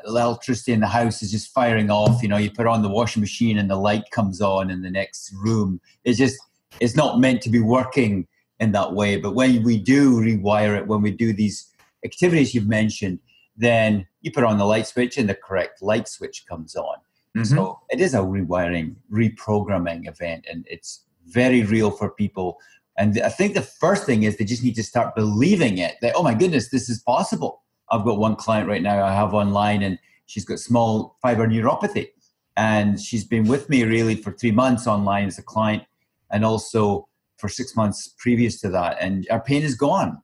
electricity 0.06 0.74
in 0.74 0.82
the 0.82 0.88
house 0.88 1.24
is 1.24 1.32
just 1.32 1.54
firing 1.54 1.90
off. 1.90 2.22
You 2.22 2.28
know, 2.28 2.36
you 2.36 2.52
put 2.52 2.68
on 2.68 2.82
the 2.82 2.90
washing 2.90 3.22
machine 3.22 3.58
and 3.58 3.70
the 3.70 3.78
light 3.78 4.04
comes 4.12 4.42
on 4.42 4.70
in 4.70 4.82
the 4.82 4.92
next 4.92 5.34
room. 5.34 5.80
It's 6.04 6.18
just 6.18 6.38
it's 6.82 6.96
not 6.96 7.20
meant 7.20 7.42
to 7.44 7.50
be 7.50 7.62
working 7.62 8.28
in 8.60 8.74
that 8.74 8.94
way. 8.94 9.18
But 9.18 9.34
when 9.34 9.64
we 9.64 9.78
do 9.78 10.20
rewire 10.20 10.78
it, 10.78 10.88
when 10.88 11.02
we 11.02 11.12
do 11.12 11.32
these 11.34 11.72
activities 12.04 12.54
you've 12.54 12.68
mentioned, 12.68 13.20
then 13.56 14.06
you 14.22 14.32
put 14.32 14.44
on 14.44 14.58
the 14.58 14.66
light 14.66 14.88
switch 14.88 15.18
and 15.18 15.30
the 15.30 15.36
correct 15.36 15.82
light 15.82 16.08
switch 16.08 16.46
comes 16.48 16.76
on. 16.76 16.98
Mm-hmm. 17.38 17.56
So 17.56 17.80
it 17.90 18.00
is 18.00 18.14
a 18.14 18.20
rewiring, 18.20 18.96
reprogramming 19.12 20.08
event, 20.08 20.46
and 20.50 20.66
it's 20.70 21.04
very 21.26 21.64
real 21.64 21.92
for 21.92 22.10
people. 22.10 22.58
And 22.98 23.20
I 23.22 23.30
think 23.30 23.54
the 23.54 23.62
first 23.62 24.06
thing 24.06 24.24
is 24.24 24.38
they 24.38 24.46
just 24.46 24.64
need 24.64 24.76
to 24.76 24.84
start 24.84 25.16
believing 25.16 25.78
it 25.80 25.96
that, 26.02 26.14
oh 26.16 26.24
my 26.24 26.34
goodness, 26.34 26.70
this 26.70 26.90
is 26.90 27.02
possible. 27.02 27.64
I've 27.92 28.06
got 28.06 28.20
one 28.20 28.36
client 28.36 28.68
right 28.70 28.82
now 28.82 29.06
I 29.06 29.14
have 29.14 29.34
online, 29.34 29.84
and 29.84 30.00
she's 30.28 30.46
got 30.46 30.60
small 30.60 31.18
fiber 31.22 31.48
neuropathy. 31.48 32.10
And 32.58 33.00
she's 33.00 33.26
been 33.26 33.48
with 33.48 33.70
me 33.70 33.84
really 33.84 34.16
for 34.16 34.32
three 34.32 34.52
months 34.52 34.88
online 34.88 35.28
as 35.28 35.38
a 35.38 35.44
client 35.44 35.84
and 36.32 36.46
also 36.46 37.08
for 37.38 37.50
six 37.50 37.76
months 37.76 38.16
previous 38.18 38.62
to 38.62 38.70
that, 38.70 38.98
and 39.02 39.28
our 39.30 39.42
pain 39.42 39.62
is 39.62 39.76
gone. 39.76 40.22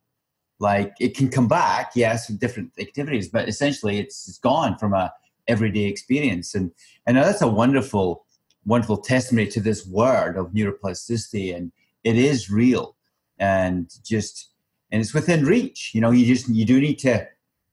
Like 0.60 0.94
it 1.00 1.18
can 1.18 1.30
come 1.30 1.48
back, 1.48 1.92
yes, 1.96 2.30
with 2.30 2.40
different 2.40 2.72
activities, 2.80 3.28
but 3.28 3.50
essentially 3.50 4.00
it's, 4.00 4.28
it's 4.30 4.38
gone 4.38 4.78
from 4.78 4.94
a 4.94 5.12
everyday 5.48 5.86
experience. 5.86 6.56
And 6.56 6.72
and 7.06 7.18
that's 7.18 7.42
a 7.42 7.48
wonderful, 7.48 8.26
wonderful 8.66 8.98
testimony 8.98 9.48
to 9.48 9.60
this 9.60 9.86
word 9.86 10.38
of 10.38 10.52
neuroplasticity, 10.54 11.54
and 11.56 11.72
it 12.04 12.18
is 12.18 12.50
real, 12.50 12.96
and 13.40 13.90
just 14.04 14.50
and 14.92 15.02
it's 15.02 15.14
within 15.14 15.46
reach. 15.46 15.92
You 15.94 16.02
know, 16.02 16.12
you 16.12 16.26
just 16.26 16.50
you 16.50 16.66
do 16.66 16.80
need 16.80 17.00
to 17.00 17.28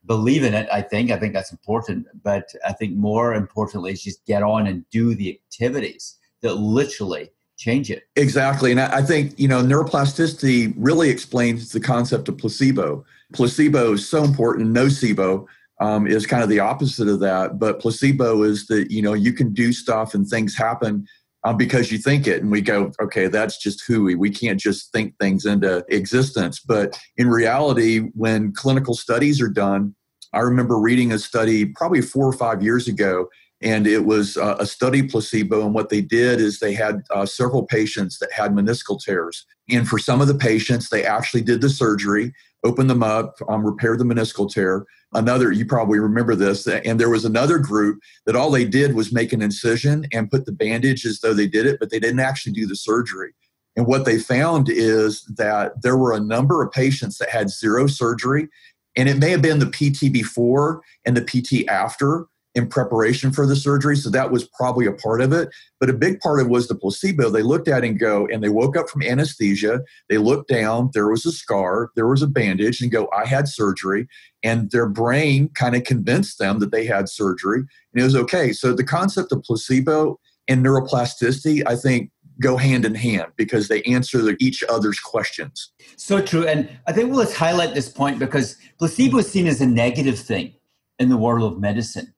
believe 0.07 0.45
in 0.45 0.55
it. 0.55 0.69
I 0.73 0.83
think 0.83 1.11
I 1.11 1.19
think 1.19 1.35
that's 1.35 1.53
important, 1.53 2.07
but 2.23 2.49
I 2.67 2.73
think 2.73 2.97
more 2.97 3.35
importantly 3.35 3.93
is 3.93 4.03
just 4.03 4.25
get 4.27 4.43
on 4.43 4.67
and 4.67 4.89
do 4.91 5.15
the 5.15 5.31
activities 5.31 6.17
that 6.43 6.55
literally 6.55 7.31
change 7.59 7.91
it. 7.91 8.05
Exactly. 8.17 8.71
And 8.71 8.81
I 8.81 9.03
think, 9.03 9.39
you 9.39 9.49
know, 9.49 9.63
neuroplasticity 9.63 10.73
really 10.77 11.11
explains 11.11 11.73
the 11.73 11.81
concept 11.81 12.29
of 12.29 12.39
placebo. 12.39 13.05
Placebo 13.33 13.95
is 13.95 14.09
so 14.09 14.23
important. 14.23 14.75
Nocebo 14.75 15.45
um, 15.81 16.07
is 16.07 16.25
kind 16.25 16.43
of 16.43 16.49
the 16.49 16.61
opposite 16.61 17.09
of 17.09 17.21
that. 17.21 17.59
But 17.59 17.81
placebo 17.81 18.45
is 18.45 18.69
that, 18.69 18.91
you 18.91 19.03
know, 19.03 19.13
you 19.13 19.33
can 19.33 19.53
do 19.53 19.73
stuff 19.73 20.15
and 20.15 20.27
things 20.27 20.57
happen 20.57 21.07
um, 21.49 21.57
because 21.57 21.90
you 21.90 21.97
think 21.97 22.26
it. 22.26 22.43
And 22.43 22.50
we 22.50 22.61
go, 22.61 22.93
okay, 23.00 23.26
that's 23.26 23.59
just 23.59 23.83
hooey. 23.87 24.14
We 24.14 24.31
can't 24.31 24.61
just 24.61 24.93
think 24.93 25.14
things 25.19 25.47
into 25.47 25.83
existence. 25.88 26.61
But 26.61 27.00
in 27.17 27.28
reality, 27.28 28.11
when 28.14 28.52
clinical 28.52 28.95
studies 28.95 29.40
are 29.40 29.49
done, 29.49 29.95
I 30.35 30.40
remember 30.40 30.78
reading 30.78 31.11
a 31.12 31.19
study 31.19 31.64
probably 31.64 32.02
four 32.02 32.26
or 32.26 32.35
five 32.35 32.62
years 32.62 32.87
ago 32.87 33.28
and 33.62 33.87
it 33.87 34.05
was 34.05 34.37
uh, 34.37 34.57
a 34.61 34.67
study 34.67 35.02
placebo. 35.02 35.64
And 35.64 35.75
what 35.75 35.88
they 35.88 36.02
did 36.02 36.38
is 36.38 36.59
they 36.59 36.75
had 36.75 37.02
uh, 37.11 37.25
several 37.25 37.64
patients 37.64 38.19
that 38.19 38.31
had 38.31 38.52
meniscal 38.52 39.02
tears. 39.02 39.47
And 39.71 39.88
for 39.88 39.99
some 39.99 40.21
of 40.21 40.28
the 40.28 40.35
patients, 40.35 40.90
they 40.90 41.05
actually 41.05 41.43
did 41.43 41.61
the 41.61 41.71
surgery, 41.71 42.33
opened 42.62 42.90
them 42.90 43.02
up, 43.02 43.37
um, 43.49 43.64
repaired 43.64 43.99
the 43.99 44.05
meniscal 44.05 44.52
tear. 44.52 44.85
Another, 45.15 45.50
you 45.50 45.65
probably 45.65 45.99
remember 45.99 46.35
this, 46.35 46.67
and 46.67 47.00
there 47.00 47.09
was 47.09 47.25
another 47.25 47.59
group 47.59 48.00
that 48.27 48.37
all 48.37 48.50
they 48.50 48.67
did 48.67 48.95
was 48.95 49.11
make 49.12 49.33
an 49.33 49.41
incision 49.41 50.07
and 50.12 50.31
put 50.31 50.45
the 50.45 50.53
bandage 50.53 51.07
as 51.07 51.21
though 51.21 51.33
they 51.33 51.47
did 51.47 51.67
it, 51.67 51.79
but 51.81 51.91
they 51.91 51.99
didn't 51.99 52.21
actually 52.21 52.53
do 52.53 52.67
the 52.67 52.77
surgery. 52.77 53.33
And 53.75 53.87
what 53.87 54.05
they 54.05 54.19
found 54.19 54.69
is 54.69 55.25
that 55.37 55.81
there 55.83 55.97
were 55.97 56.12
a 56.12 56.21
number 56.21 56.62
of 56.62 56.73
patients 56.73 57.17
that 57.19 57.31
had 57.31 57.49
zero 57.49 57.87
surgery, 57.87 58.49
and 58.97 59.09
it 59.09 59.17
may 59.19 59.31
have 59.31 59.41
been 59.41 59.61
the 59.61 59.67
PT 59.67 60.12
before 60.12 60.83
and 61.07 61.17
the 61.17 61.23
PT 61.23 61.67
after 61.69 62.27
in 62.55 62.69
preparation 62.69 63.31
for 63.31 63.47
the 63.47 63.55
surgery. 63.55 63.97
So 63.97 64.11
that 64.11 64.31
was 64.31 64.49
probably 64.49 64.87
a 64.87 64.93
part 64.93 65.21
of 65.21 65.33
it. 65.33 65.49
But 65.78 65.90
a 65.90 65.93
big 65.93 66.19
part 66.21 66.40
of 66.40 66.47
it 66.47 66.50
was 66.50 66.67
the 66.67 66.75
placebo. 66.75 67.31
They 67.31 67.43
looked 67.43 67.69
at 67.69 67.85
and 67.85 67.99
go, 67.99 68.26
and 68.26 68.43
they 68.43 68.49
woke 68.49 68.76
up 68.76 68.88
from 68.88 69.02
anesthesia. 69.02 69.83
They 70.09 70.19
looked 70.19 70.49
down, 70.49 70.90
there 70.93 71.09
was 71.09 71.25
a 71.25 71.33
scar, 71.33 71.90
there 71.95 72.09
was 72.09 72.23
a 72.23 72.26
bandage, 72.26 72.81
and 72.81 72.90
go, 72.90 73.09
I 73.17 73.26
had 73.26 73.49
surgery. 73.49 74.09
And 74.43 74.71
their 74.71 74.88
brain 74.88 75.50
kind 75.50 75.76
of 75.76 75.85
convinced 75.85 76.38
them 76.38 76.59
that 76.61 76.71
they 76.71 76.87
had 76.87 77.09
surgery 77.09 77.64
and 77.99 78.00
it 78.00 78.05
was 78.05 78.17
okay. 78.17 78.52
So 78.52 78.73
the 78.73 78.85
concept 78.85 79.33
of 79.33 79.43
placebo 79.43 80.19
and 80.47 80.64
neuroplasticity, 80.64 81.62
I 81.67 81.76
think, 81.76 82.11
go 82.40 82.57
hand 82.57 82.85
in 82.85 82.95
hand 82.95 83.33
because 83.37 83.67
they 83.67 83.83
answer 83.83 84.23
the, 84.23 84.37
each 84.38 84.62
other's 84.69 85.00
questions. 85.00 85.73
So 85.97 86.21
true. 86.23 86.47
And 86.47 86.69
I 86.87 86.93
think 86.93 87.11
we'll 87.11 87.19
let's 87.19 87.35
highlight 87.35 87.75
this 87.75 87.88
point 87.88 88.21
because 88.21 88.57
placebo 88.78 89.19
is 89.19 89.31
seen 89.31 89.49
as 89.49 89.61
a 89.61 89.67
negative 89.67 90.19
thing 90.19 90.55
in 90.99 91.09
the 91.09 91.17
world 91.17 91.52
of 91.52 91.59
medicine. 91.59 92.14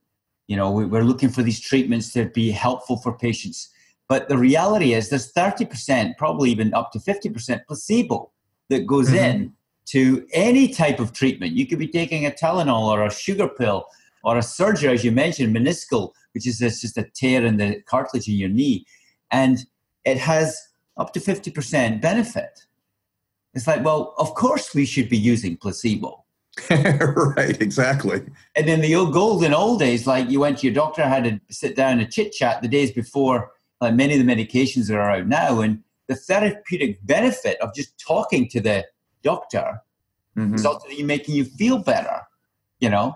You 0.50 0.57
know, 0.57 0.69
we're 0.73 1.04
looking 1.04 1.28
for 1.28 1.45
these 1.45 1.61
treatments 1.61 2.12
to 2.14 2.25
be 2.25 2.50
helpful 2.50 2.97
for 2.97 3.16
patients. 3.16 3.71
But 4.09 4.28
the 4.28 4.37
reality 4.37 4.95
is 4.95 5.09
there's 5.09 5.33
30%, 5.33 6.16
probably 6.16 6.50
even 6.50 6.75
up 6.75 6.90
to 6.90 6.99
50% 6.99 7.61
placebo 7.69 8.33
that 8.69 8.85
goes 8.85 9.11
mm-hmm. 9.11 9.16
in 9.16 9.52
to 9.90 10.26
any 10.33 10.66
type 10.66 10.99
of 10.99 11.12
treatment. 11.12 11.52
You 11.52 11.69
could 11.69 11.78
be 11.78 11.87
taking 11.87 12.26
a 12.26 12.33
Tylenol 12.33 12.88
or 12.88 13.07
a 13.07 13.12
sugar 13.12 13.47
pill 13.47 13.87
or 14.25 14.38
a 14.38 14.42
surgery, 14.42 14.92
as 14.92 15.04
you 15.04 15.12
mentioned, 15.12 15.54
meniscal, 15.54 16.11
which 16.35 16.49
is 16.49 16.59
just 16.59 16.99
a 16.99 17.07
tear 17.14 17.45
in 17.45 17.57
the 17.59 17.80
cartilage 17.87 18.26
in 18.26 18.35
your 18.35 18.49
knee. 18.49 18.85
And 19.30 19.64
it 20.04 20.19
has 20.19 20.61
up 20.97 21.12
to 21.12 21.21
50% 21.21 22.00
benefit. 22.00 22.66
It's 23.54 23.69
like, 23.69 23.85
well, 23.85 24.14
of 24.19 24.35
course 24.35 24.75
we 24.75 24.85
should 24.85 25.09
be 25.09 25.16
using 25.16 25.57
placebo. 25.57 26.19
right, 26.71 27.61
exactly. 27.61 28.23
And 28.57 28.69
in 28.69 28.81
the 28.81 28.95
old 28.95 29.12
golden 29.12 29.55
old 29.55 29.79
days, 29.79 30.07
like 30.07 30.31
you 30.31 30.40
went 30.40 30.59
to 30.59 30.67
your 30.67 30.75
doctor, 30.75 31.02
had 31.02 31.25
to 31.25 31.40
sit 31.50 31.76
down 31.76 32.00
and 32.00 32.11
chit 32.11 32.33
chat 32.33 32.62
the 32.62 32.69
days 32.69 32.90
before, 32.90 33.50
like 33.81 33.95
many 33.95 34.19
of 34.19 34.25
the 34.25 34.33
medications 34.33 34.88
that 34.88 34.97
are 34.97 35.11
out 35.11 35.26
now, 35.26 35.61
and 35.61 35.83
the 36.09 36.17
therapeutic 36.17 37.05
benefit 37.07 37.61
of 37.61 37.75
just 37.75 37.99
talking 37.99 38.49
to 38.49 38.61
the 38.61 38.85
doctor 39.23 39.81
mm-hmm. 40.37 40.55
is 40.55 40.67
ultimately 40.67 41.05
making 41.05 41.35
you 41.35 41.45
feel 41.45 41.79
better, 41.79 42.23
you 42.81 42.90
know, 42.90 43.14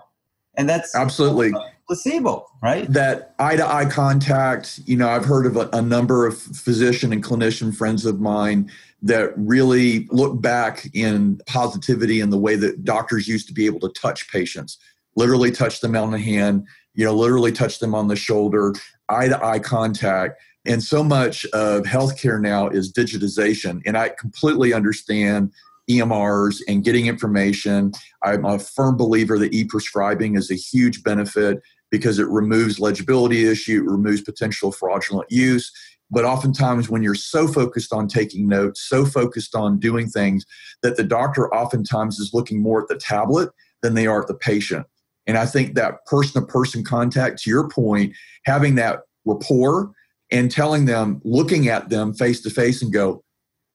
and 0.57 0.69
that's 0.69 0.95
absolutely 0.95 1.53
placebo, 1.87 2.45
right? 2.63 2.91
That 2.91 3.35
eye 3.39 3.55
to 3.55 3.67
eye 3.67 3.85
contact. 3.85 4.79
You 4.85 4.97
know, 4.97 5.09
I've 5.09 5.25
heard 5.25 5.45
of 5.45 5.55
a, 5.55 5.69
a 5.73 5.81
number 5.81 6.25
of 6.25 6.37
physician 6.37 7.13
and 7.13 7.23
clinician 7.23 7.75
friends 7.75 8.05
of 8.05 8.19
mine 8.19 8.71
that 9.05 9.31
really 9.37 10.07
look 10.09 10.41
back 10.41 10.89
in 10.95 11.39
positivity 11.45 12.21
in 12.21 12.31
the 12.31 12.39
way 12.39 12.55
that 12.55 12.83
doctors 12.83 13.27
used 13.27 13.47
to 13.47 13.53
be 13.53 13.67
able 13.67 13.79
to 13.79 13.89
touch 13.89 14.27
patients, 14.31 14.79
literally 15.15 15.51
touch 15.51 15.79
them 15.79 15.95
on 15.95 16.09
the 16.09 16.17
hand, 16.17 16.67
you 16.95 17.05
know, 17.05 17.13
literally 17.13 17.51
touch 17.51 17.77
them 17.77 17.93
on 17.93 18.07
the 18.07 18.15
shoulder, 18.15 18.73
eye 19.07 19.27
to 19.27 19.45
eye 19.45 19.59
contact. 19.59 20.41
And 20.65 20.83
so 20.83 21.03
much 21.03 21.45
of 21.53 21.83
healthcare 21.83 22.41
now 22.41 22.67
is 22.67 22.91
digitization. 22.91 23.79
And 23.85 23.95
I 23.95 24.09
completely 24.09 24.73
understand 24.73 25.51
EMRs 25.87 26.61
and 26.67 26.83
getting 26.83 27.05
information. 27.05 27.91
I'm 28.23 28.43
a 28.43 28.57
firm 28.57 28.97
believer 28.97 29.37
that 29.37 29.53
e 29.53 29.65
prescribing 29.65 30.35
is 30.35 30.49
a 30.49 30.55
huge 30.55 31.03
benefit 31.03 31.61
because 31.91 32.17
it 32.17 32.27
removes 32.27 32.79
legibility 32.79 33.47
issue, 33.47 33.83
it 33.83 33.91
removes 33.91 34.21
potential 34.21 34.71
fraudulent 34.71 35.31
use, 35.31 35.71
but 36.11 36.25
oftentimes, 36.25 36.89
when 36.89 37.01
you're 37.01 37.15
so 37.15 37.47
focused 37.47 37.91
on 37.91 38.07
taking 38.07 38.47
notes, 38.47 38.81
so 38.87 39.05
focused 39.05 39.55
on 39.55 39.79
doing 39.79 40.07
things, 40.07 40.45
that 40.83 40.97
the 40.97 41.03
doctor 41.03 41.53
oftentimes 41.53 42.19
is 42.19 42.33
looking 42.33 42.61
more 42.61 42.81
at 42.81 42.87
the 42.87 42.97
tablet 42.97 43.49
than 43.81 43.95
they 43.95 44.05
are 44.05 44.21
at 44.21 44.27
the 44.27 44.35
patient. 44.35 44.85
And 45.27 45.37
I 45.37 45.47
think 45.47 45.73
that 45.73 46.05
person 46.05 46.39
to 46.39 46.47
person 46.47 46.83
contact, 46.83 47.41
to 47.41 47.49
your 47.49 47.67
point, 47.67 48.13
having 48.45 48.75
that 48.75 49.01
rapport 49.25 49.91
and 50.31 50.51
telling 50.51 50.85
them, 50.85 51.21
looking 51.23 51.67
at 51.67 51.89
them 51.89 52.13
face 52.13 52.41
to 52.41 52.49
face 52.51 52.81
and 52.81 52.93
go, 52.93 53.23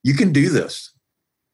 you 0.04 0.14
can 0.14 0.32
do 0.32 0.48
this. 0.48 0.92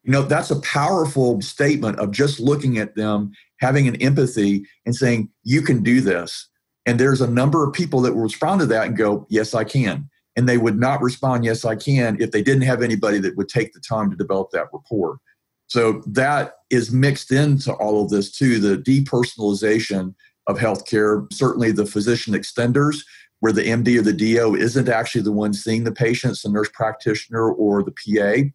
You 0.03 0.13
know, 0.13 0.23
that's 0.23 0.51
a 0.51 0.61
powerful 0.61 1.41
statement 1.41 1.99
of 1.99 2.11
just 2.11 2.39
looking 2.39 2.79
at 2.79 2.95
them, 2.95 3.33
having 3.61 3.89
an 3.89 3.97
empathy 3.97 4.67
and 4.85 4.95
saying, 4.95 5.31
you 5.43 5.63
can 5.63 5.83
do 5.83 6.01
this. 6.01 6.49
And 6.85 7.01
there's 7.01 7.21
a 7.21 7.31
number 7.31 7.67
of 7.67 7.73
people 7.73 8.01
that 8.03 8.15
will 8.15 8.23
respond 8.23 8.61
to 8.61 8.67
that 8.67 8.87
and 8.87 8.97
go, 8.97 9.27
yes, 9.31 9.55
I 9.55 9.65
can 9.65 10.09
and 10.37 10.49
they 10.49 10.59
would 10.59 10.79
not 10.79 11.03
respond 11.03 11.45
yes 11.45 11.65
i 11.65 11.75
can 11.75 12.17
if 12.21 12.31
they 12.31 12.43
didn't 12.43 12.63
have 12.63 12.83
anybody 12.83 13.19
that 13.19 13.37
would 13.37 13.49
take 13.49 13.73
the 13.73 13.81
time 13.81 14.11
to 14.11 14.17
develop 14.17 14.51
that 14.51 14.69
rapport 14.73 15.19
so 15.69 16.03
that 16.07 16.55
is 16.71 16.93
mixed 16.93 17.33
into 17.33 17.73
all 17.75 18.03
of 18.03 18.11
this 18.11 18.31
too 18.31 18.59
the 18.59 18.79
depersonalization 18.79 20.15
of 20.47 20.59
healthcare 20.59 21.31
certainly 21.33 21.73
the 21.73 21.87
physician 21.87 22.35
extenders 22.35 22.99
where 23.41 23.53
the 23.53 23.65
md 23.65 23.99
or 23.99 24.03
the 24.03 24.13
do 24.13 24.55
isn't 24.55 24.89
actually 24.89 25.23
the 25.23 25.33
one 25.33 25.53
seeing 25.53 25.85
the 25.85 25.93
patients 25.93 26.43
the 26.43 26.49
nurse 26.49 26.71
practitioner 26.73 27.51
or 27.51 27.83
the 27.83 27.93
pa 27.93 28.51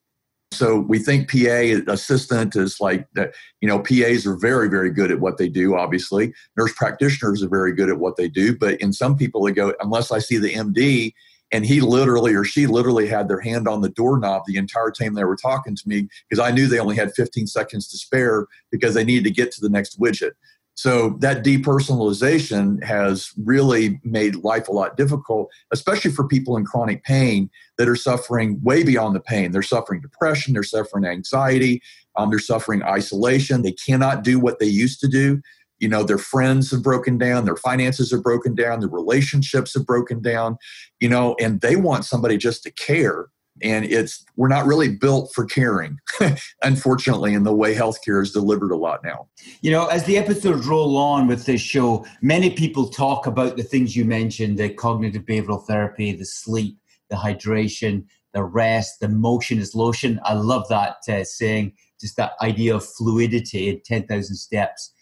so 0.53 0.79
we 0.79 0.99
think 0.99 1.31
PA 1.31 1.91
assistant 1.91 2.55
is 2.55 2.81
like 2.81 3.07
that. 3.13 3.33
You 3.61 3.69
know, 3.69 3.79
PAs 3.79 4.25
are 4.25 4.35
very, 4.35 4.69
very 4.69 4.91
good 4.91 5.09
at 5.09 5.21
what 5.21 5.37
they 5.37 5.47
do. 5.47 5.75
Obviously, 5.75 6.33
nurse 6.57 6.73
practitioners 6.73 7.41
are 7.41 7.49
very 7.49 7.73
good 7.73 7.89
at 7.89 7.99
what 7.99 8.17
they 8.17 8.27
do. 8.27 8.57
But 8.57 8.79
in 8.81 8.91
some 8.91 9.15
people, 9.15 9.43
they 9.43 9.53
go 9.53 9.73
unless 9.79 10.11
I 10.11 10.19
see 10.19 10.37
the 10.37 10.53
MD 10.53 11.13
and 11.51 11.65
he 11.65 11.81
literally 11.81 12.33
or 12.33 12.43
she 12.43 12.67
literally 12.67 13.07
had 13.07 13.27
their 13.27 13.39
hand 13.39 13.67
on 13.67 13.81
the 13.81 13.89
doorknob 13.89 14.43
the 14.45 14.57
entire 14.57 14.91
time 14.91 15.13
they 15.13 15.23
were 15.23 15.35
talking 15.35 15.75
to 15.75 15.83
me 15.85 16.07
because 16.29 16.43
I 16.43 16.51
knew 16.51 16.67
they 16.67 16.79
only 16.79 16.95
had 16.95 17.13
15 17.13 17.47
seconds 17.47 17.87
to 17.89 17.97
spare 17.97 18.47
because 18.71 18.93
they 18.93 19.03
needed 19.03 19.25
to 19.25 19.31
get 19.31 19.51
to 19.53 19.61
the 19.61 19.69
next 19.69 19.99
widget. 19.99 20.31
So 20.73 21.17
that 21.19 21.43
depersonalization 21.43 22.83
has 22.83 23.31
really 23.37 23.99
made 24.03 24.37
life 24.37 24.67
a 24.67 24.71
lot 24.71 24.95
difficult, 24.97 25.49
especially 25.71 26.11
for 26.11 26.27
people 26.27 26.55
in 26.57 26.65
chronic 26.65 27.03
pain 27.03 27.49
that 27.77 27.89
are 27.89 27.95
suffering 27.95 28.59
way 28.63 28.83
beyond 28.83 29.15
the 29.15 29.19
pain. 29.19 29.51
They're 29.51 29.61
suffering 29.61 30.01
depression, 30.01 30.53
they're 30.53 30.63
suffering 30.63 31.05
anxiety, 31.05 31.81
um, 32.15 32.29
they're 32.29 32.39
suffering 32.39 32.83
isolation. 32.83 33.61
They 33.61 33.73
cannot 33.73 34.23
do 34.23 34.39
what 34.39 34.59
they 34.59 34.65
used 34.65 35.01
to 35.01 35.07
do 35.07 35.41
you 35.81 35.89
know 35.89 36.03
their 36.03 36.17
friends 36.17 36.71
have 36.71 36.83
broken 36.83 37.17
down 37.17 37.45
their 37.45 37.55
finances 37.55 38.13
are 38.13 38.21
broken 38.21 38.55
down 38.55 38.79
their 38.79 38.89
relationships 38.89 39.73
have 39.73 39.85
broken 39.85 40.21
down 40.21 40.57
you 40.99 41.09
know 41.09 41.35
and 41.39 41.61
they 41.61 41.75
want 41.75 42.05
somebody 42.05 42.37
just 42.37 42.63
to 42.63 42.71
care 42.71 43.27
and 43.61 43.85
it's 43.85 44.23
we're 44.37 44.47
not 44.47 44.65
really 44.65 44.89
built 44.89 45.31
for 45.33 45.45
caring 45.45 45.97
unfortunately 46.63 47.33
in 47.33 47.43
the 47.43 47.53
way 47.53 47.75
healthcare 47.75 48.21
is 48.21 48.31
delivered 48.31 48.71
a 48.71 48.77
lot 48.77 49.03
now 49.03 49.27
you 49.61 49.71
know 49.71 49.87
as 49.87 50.05
the 50.05 50.17
episodes 50.17 50.65
roll 50.65 50.95
on 50.97 51.27
with 51.27 51.45
this 51.45 51.61
show 51.61 52.05
many 52.21 52.49
people 52.49 52.87
talk 52.87 53.27
about 53.27 53.57
the 53.57 53.63
things 53.63 53.95
you 53.95 54.05
mentioned 54.05 54.57
the 54.57 54.69
cognitive 54.69 55.23
behavioral 55.23 55.65
therapy 55.65 56.13
the 56.13 56.25
sleep 56.25 56.77
the 57.09 57.15
hydration 57.17 58.05
the 58.33 58.43
rest, 58.43 58.99
the 58.99 59.09
motion 59.09 59.59
is 59.59 59.75
lotion. 59.75 60.19
I 60.23 60.33
love 60.33 60.67
that 60.69 60.97
uh, 61.09 61.23
saying, 61.23 61.73
just 61.99 62.17
that 62.17 62.33
idea 62.41 62.75
of 62.75 62.85
fluidity 62.85 63.69
in 63.69 63.81
10,000 63.83 64.35
steps. 64.35 64.93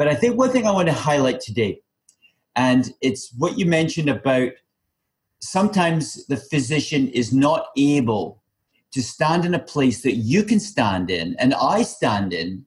But 0.00 0.08
I 0.08 0.14
think 0.14 0.38
one 0.38 0.48
thing 0.48 0.66
I 0.66 0.70
want 0.70 0.88
to 0.88 0.94
highlight 0.94 1.40
today, 1.40 1.82
and 2.56 2.90
it's 3.02 3.34
what 3.36 3.58
you 3.58 3.66
mentioned 3.66 4.08
about 4.08 4.52
sometimes 5.40 6.24
the 6.24 6.38
physician 6.38 7.08
is 7.08 7.34
not 7.34 7.66
able 7.76 8.42
to 8.92 9.02
stand 9.02 9.44
in 9.44 9.52
a 9.52 9.58
place 9.58 10.00
that 10.00 10.14
you 10.14 10.42
can 10.42 10.58
stand 10.58 11.10
in 11.10 11.36
and 11.38 11.52
I 11.52 11.82
stand 11.82 12.32
in. 12.32 12.64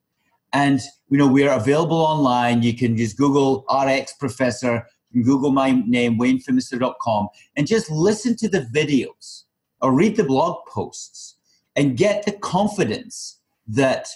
And 0.53 0.79
you 1.09 1.17
know, 1.17 1.25
we 1.25 1.43
are 1.47 1.57
available 1.57 1.97
online. 1.97 2.61
You 2.61 2.75
can 2.75 2.95
just 2.95 3.17
Google 3.17 3.65
RX 3.67 4.13
Professor, 4.19 4.85
Google 5.11 5.51
my 5.51 5.71
name, 5.87 6.19
waynephimister.com, 6.19 7.29
and 7.55 7.65
just 7.65 7.89
listen 7.89 8.35
to 8.35 8.47
the 8.47 8.67
videos 8.75 9.45
or 9.81 9.91
read 9.91 10.17
the 10.17 10.23
blog 10.23 10.57
posts 10.67 11.37
and 11.75 11.97
get 11.97 12.25
the 12.27 12.33
confidence 12.33 13.39
that, 13.67 14.07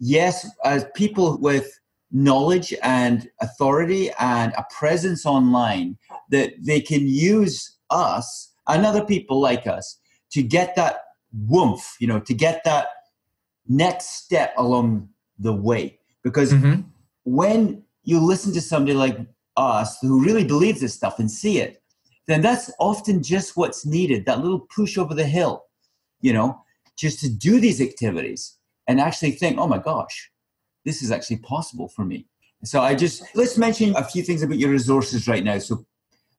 yes, 0.00 0.50
as 0.64 0.84
people 0.96 1.38
with 1.38 1.78
knowledge 2.16 2.72
and 2.82 3.28
authority 3.42 4.10
and 4.18 4.54
a 4.56 4.64
presence 4.70 5.26
online, 5.26 5.98
that 6.30 6.54
they 6.64 6.80
can 6.80 7.06
use 7.06 7.76
us 7.90 8.54
and 8.66 8.86
other 8.86 9.04
people 9.04 9.38
like 9.38 9.66
us 9.66 9.98
to 10.30 10.42
get 10.42 10.74
that 10.76 11.02
woomph, 11.46 11.94
you 12.00 12.06
know, 12.06 12.18
to 12.18 12.32
get 12.32 12.64
that 12.64 12.88
next 13.68 14.24
step 14.24 14.54
along 14.56 15.06
the 15.38 15.52
way. 15.52 15.98
Because 16.24 16.54
mm-hmm. 16.54 16.80
when 17.24 17.82
you 18.04 18.18
listen 18.18 18.52
to 18.54 18.62
somebody 18.62 18.94
like 18.94 19.18
us 19.58 19.98
who 20.00 20.24
really 20.24 20.44
believes 20.44 20.80
this 20.80 20.94
stuff 20.94 21.18
and 21.18 21.30
see 21.30 21.58
it, 21.58 21.82
then 22.26 22.40
that's 22.40 22.72
often 22.78 23.22
just 23.22 23.58
what's 23.58 23.84
needed 23.84 24.24
that 24.24 24.40
little 24.40 24.60
push 24.74 24.96
over 24.96 25.12
the 25.12 25.26
hill, 25.26 25.64
you 26.22 26.32
know, 26.32 26.58
just 26.96 27.20
to 27.20 27.28
do 27.28 27.60
these 27.60 27.82
activities 27.82 28.56
and 28.88 29.00
actually 29.02 29.32
think, 29.32 29.58
oh 29.58 29.66
my 29.66 29.78
gosh, 29.78 30.30
this 30.86 31.02
is 31.02 31.10
actually 31.10 31.38
possible 31.38 31.88
for 31.88 32.04
me. 32.04 32.26
So 32.64 32.80
I 32.80 32.94
just, 32.94 33.22
let's 33.34 33.58
mention 33.58 33.94
a 33.96 34.04
few 34.04 34.22
things 34.22 34.42
about 34.42 34.56
your 34.56 34.70
resources 34.70 35.28
right 35.28 35.44
now 35.44 35.58
so 35.58 35.84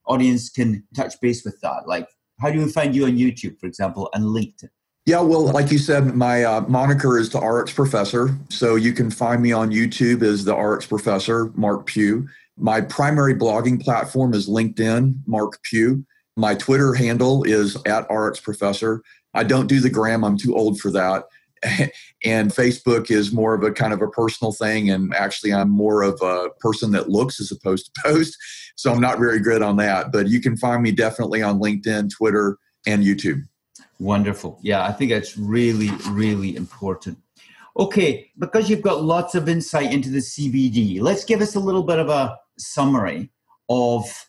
audience 0.07 0.49
can 0.49 0.83
touch 0.95 1.13
base 1.21 1.45
with 1.45 1.59
that. 1.61 1.87
Like, 1.87 2.07
how 2.39 2.49
do 2.49 2.63
we 2.63 2.71
find 2.71 2.95
you 2.95 3.05
on 3.05 3.11
YouTube, 3.11 3.59
for 3.59 3.67
example, 3.67 4.09
and 4.13 4.23
LinkedIn? 4.23 4.69
Yeah, 5.05 5.21
well, 5.21 5.45
like 5.45 5.71
you 5.71 5.77
said, 5.77 6.15
my 6.15 6.43
uh, 6.43 6.61
moniker 6.61 7.17
is 7.17 7.29
the 7.29 7.39
RX 7.39 7.71
Professor. 7.71 8.35
So 8.49 8.75
you 8.75 8.93
can 8.93 9.11
find 9.11 9.41
me 9.41 9.51
on 9.51 9.69
YouTube 9.69 10.21
as 10.21 10.43
the 10.43 10.55
RX 10.55 10.85
Professor, 10.85 11.51
Mark 11.55 11.85
Pugh. 11.85 12.27
My 12.57 12.81
primary 12.81 13.35
blogging 13.35 13.81
platform 13.81 14.33
is 14.33 14.49
LinkedIn, 14.49 15.15
Mark 15.27 15.61
Pugh. 15.63 16.05
My 16.35 16.55
Twitter 16.55 16.93
handle 16.93 17.43
is 17.43 17.77
at 17.85 18.07
RX 18.09 18.39
Professor. 18.39 19.01
I 19.33 19.43
don't 19.43 19.67
do 19.67 19.79
the 19.79 19.89
gram, 19.89 20.23
I'm 20.23 20.37
too 20.37 20.55
old 20.55 20.79
for 20.79 20.91
that. 20.91 21.25
and 22.23 22.51
Facebook 22.51 23.11
is 23.11 23.33
more 23.33 23.53
of 23.53 23.63
a 23.63 23.71
kind 23.71 23.93
of 23.93 24.01
a 24.01 24.07
personal 24.07 24.51
thing. 24.51 24.89
And 24.89 25.13
actually, 25.13 25.53
I'm 25.53 25.69
more 25.69 26.03
of 26.03 26.21
a 26.21 26.49
person 26.59 26.91
that 26.91 27.09
looks 27.09 27.39
as 27.39 27.51
opposed 27.51 27.91
to 27.93 28.01
post. 28.05 28.37
So 28.75 28.91
I'm 28.91 29.01
not 29.01 29.19
very 29.19 29.39
good 29.39 29.61
on 29.61 29.77
that. 29.77 30.11
But 30.11 30.27
you 30.27 30.41
can 30.41 30.57
find 30.57 30.81
me 30.83 30.91
definitely 30.91 31.41
on 31.41 31.59
LinkedIn, 31.59 32.11
Twitter, 32.15 32.57
and 32.85 33.03
YouTube. 33.03 33.41
Wonderful. 33.99 34.59
Yeah, 34.61 34.85
I 34.85 34.91
think 34.91 35.11
that's 35.11 35.37
really, 35.37 35.89
really 36.09 36.55
important. 36.55 37.17
Okay, 37.77 38.31
because 38.39 38.69
you've 38.69 38.81
got 38.81 39.03
lots 39.03 39.35
of 39.35 39.47
insight 39.47 39.93
into 39.93 40.09
the 40.09 40.19
CBD, 40.19 40.99
let's 40.99 41.23
give 41.23 41.41
us 41.41 41.55
a 41.55 41.59
little 41.59 41.83
bit 41.83 41.99
of 41.99 42.09
a 42.09 42.37
summary 42.57 43.29
of 43.69 44.26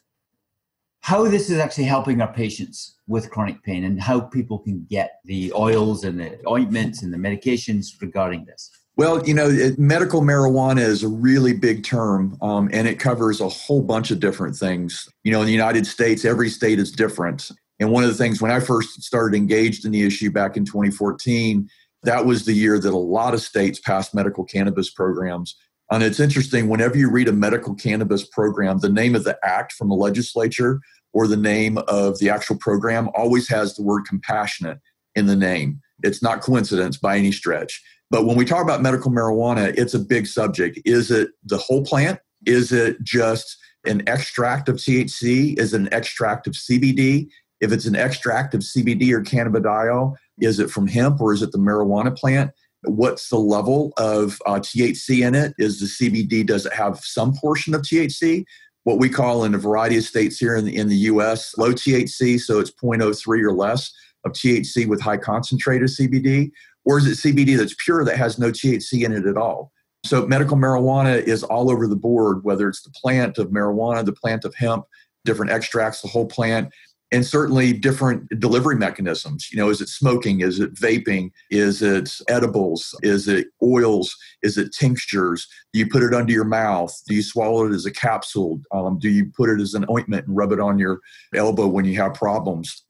how 1.01 1.27
this 1.27 1.49
is 1.49 1.59
actually 1.59 1.85
helping 1.85 2.21
our 2.21 2.31
patients 2.31 2.95
with 3.07 3.29
chronic 3.29 3.63
pain 3.63 3.83
and 3.83 4.01
how 4.01 4.19
people 4.19 4.59
can 4.59 4.85
get 4.89 5.19
the 5.25 5.51
oils 5.53 6.03
and 6.03 6.19
the 6.19 6.37
ointments 6.47 7.01
and 7.01 7.13
the 7.13 7.17
medications 7.17 7.99
regarding 8.01 8.45
this. 8.45 8.69
Well, 8.97 9.25
you 9.25 9.33
know, 9.33 9.49
medical 9.77 10.21
marijuana 10.21 10.81
is 10.81 11.03
a 11.03 11.07
really 11.07 11.53
big 11.53 11.85
term 11.85 12.37
um, 12.41 12.69
and 12.73 12.85
it 12.85 12.99
covers 12.99 13.39
a 13.39 13.47
whole 13.47 13.81
bunch 13.81 14.11
of 14.11 14.19
different 14.19 14.57
things. 14.57 15.07
You 15.23 15.31
know, 15.31 15.39
in 15.39 15.45
the 15.45 15.53
United 15.53 15.87
States, 15.87 16.25
every 16.25 16.49
state 16.49 16.79
is 16.79 16.91
different. 16.91 17.49
And 17.79 17.91
one 17.91 18.03
of 18.03 18.09
the 18.09 18.15
things 18.15 18.41
when 18.41 18.51
I 18.51 18.59
first 18.59 19.01
started 19.01 19.37
engaged 19.37 19.85
in 19.85 19.91
the 19.91 20.05
issue 20.05 20.31
back 20.31 20.57
in 20.57 20.65
2014, 20.65 21.69
that 22.03 22.25
was 22.25 22.43
the 22.43 22.53
year 22.53 22.77
that 22.77 22.93
a 22.93 22.97
lot 22.97 23.33
of 23.33 23.41
states 23.41 23.79
passed 23.79 24.13
medical 24.13 24.43
cannabis 24.43 24.89
programs. 24.89 25.55
And 25.91 26.03
it's 26.03 26.19
interesting, 26.19 26.67
whenever 26.67 26.97
you 26.97 27.09
read 27.09 27.27
a 27.27 27.33
medical 27.33 27.73
cannabis 27.73 28.27
program, 28.27 28.79
the 28.79 28.89
name 28.89 29.15
of 29.15 29.23
the 29.23 29.39
act 29.43 29.73
from 29.73 29.89
the 29.89 29.95
legislature 29.95 30.81
or 31.13 31.27
the 31.27 31.37
name 31.37 31.77
of 31.87 32.19
the 32.19 32.29
actual 32.29 32.57
program 32.57 33.09
always 33.15 33.47
has 33.49 33.75
the 33.75 33.83
word 33.83 34.05
compassionate 34.05 34.79
in 35.15 35.25
the 35.25 35.35
name. 35.35 35.81
It's 36.03 36.21
not 36.21 36.41
coincidence 36.41 36.97
by 36.97 37.17
any 37.17 37.31
stretch. 37.31 37.81
But 38.11 38.25
when 38.25 38.37
we 38.37 38.45
talk 38.45 38.63
about 38.63 38.81
medical 38.81 39.11
marijuana, 39.11 39.73
it's 39.77 39.93
a 39.93 39.99
big 39.99 40.27
subject. 40.27 40.79
Is 40.85 41.11
it 41.11 41.29
the 41.43 41.57
whole 41.57 41.83
plant? 41.83 42.19
Is 42.45 42.71
it 42.71 43.01
just 43.03 43.57
an 43.85 44.07
extract 44.07 44.69
of 44.69 44.77
THC? 44.77 45.57
Is 45.59 45.73
it 45.73 45.81
an 45.81 45.93
extract 45.93 46.47
of 46.47 46.53
CBD? 46.53 47.29
If 47.61 47.71
it's 47.71 47.85
an 47.85 47.95
extract 47.95 48.53
of 48.53 48.61
CBD 48.61 49.11
or 49.11 49.21
cannabidiol, 49.21 50.15
is 50.39 50.59
it 50.59 50.69
from 50.69 50.87
hemp 50.87 51.19
or 51.21 51.33
is 51.33 51.41
it 51.41 51.51
the 51.51 51.57
marijuana 51.57 52.17
plant? 52.17 52.51
What's 52.83 53.29
the 53.29 53.37
level 53.37 53.91
of 53.97 54.41
uh, 54.45 54.59
THC 54.59 55.27
in 55.27 55.35
it? 55.35 55.53
Is 55.57 55.79
the 55.79 56.09
CBD, 56.09 56.45
does 56.45 56.65
it 56.65 56.73
have 56.73 56.99
some 56.99 57.35
portion 57.35 57.75
of 57.75 57.81
THC? 57.81 58.45
What 58.83 58.99
we 58.99 59.09
call 59.09 59.43
in 59.43 59.53
a 59.53 59.57
variety 59.57 59.97
of 59.97 60.03
states 60.03 60.37
here 60.37 60.55
in 60.55 60.65
the, 60.65 60.75
in 60.75 60.87
the 60.87 60.95
US, 60.95 61.57
low 61.57 61.71
THC, 61.71 62.39
so 62.39 62.59
it's 62.59 62.71
0.03 62.71 63.43
or 63.43 63.53
less 63.53 63.91
of 64.25 64.31
THC 64.33 64.87
with 64.87 65.01
high 65.01 65.17
concentrated 65.17 65.89
CBD? 65.89 66.51
Or 66.85 66.97
is 66.97 67.05
it 67.05 67.35
CBD 67.35 67.57
that's 67.57 67.75
pure 67.83 68.03
that 68.05 68.17
has 68.17 68.39
no 68.39 68.51
THC 68.51 69.03
in 69.03 69.11
it 69.11 69.25
at 69.25 69.37
all? 69.37 69.71
So 70.05 70.25
medical 70.25 70.55
marijuana 70.55 71.21
is 71.21 71.43
all 71.43 71.69
over 71.69 71.87
the 71.87 71.95
board, 71.95 72.43
whether 72.43 72.69
it's 72.69 72.83
the 72.83 72.91
plant 72.91 73.37
of 73.37 73.49
marijuana, 73.49 74.05
the 74.05 74.13
plant 74.13 74.45
of 74.45 74.55
hemp, 74.55 74.85
different 75.25 75.51
extracts, 75.51 76.01
the 76.01 76.07
whole 76.07 76.25
plant 76.25 76.73
and 77.11 77.25
certainly 77.25 77.73
different 77.73 78.29
delivery 78.39 78.75
mechanisms. 78.75 79.49
You 79.51 79.57
know, 79.57 79.69
is 79.69 79.81
it 79.81 79.89
smoking? 79.89 80.41
Is 80.41 80.59
it 80.59 80.73
vaping? 80.75 81.31
Is 81.49 81.81
it 81.81 82.11
edibles? 82.27 82.95
Is 83.01 83.27
it 83.27 83.47
oils? 83.63 84.15
Is 84.43 84.57
it 84.57 84.73
tinctures? 84.73 85.47
Do 85.73 85.79
you 85.79 85.87
put 85.87 86.03
it 86.03 86.13
under 86.13 86.31
your 86.31 86.45
mouth? 86.45 86.95
Do 87.07 87.15
you 87.15 87.23
swallow 87.23 87.65
it 87.65 87.73
as 87.73 87.85
a 87.85 87.91
capsule? 87.91 88.61
Um, 88.71 88.99
do 88.99 89.09
you 89.09 89.31
put 89.35 89.49
it 89.49 89.59
as 89.59 89.73
an 89.73 89.85
ointment 89.89 90.27
and 90.27 90.37
rub 90.37 90.51
it 90.51 90.59
on 90.59 90.77
your 90.77 90.99
elbow 91.33 91.67
when 91.67 91.85
you 91.85 91.95
have 91.97 92.13
problems? 92.13 92.83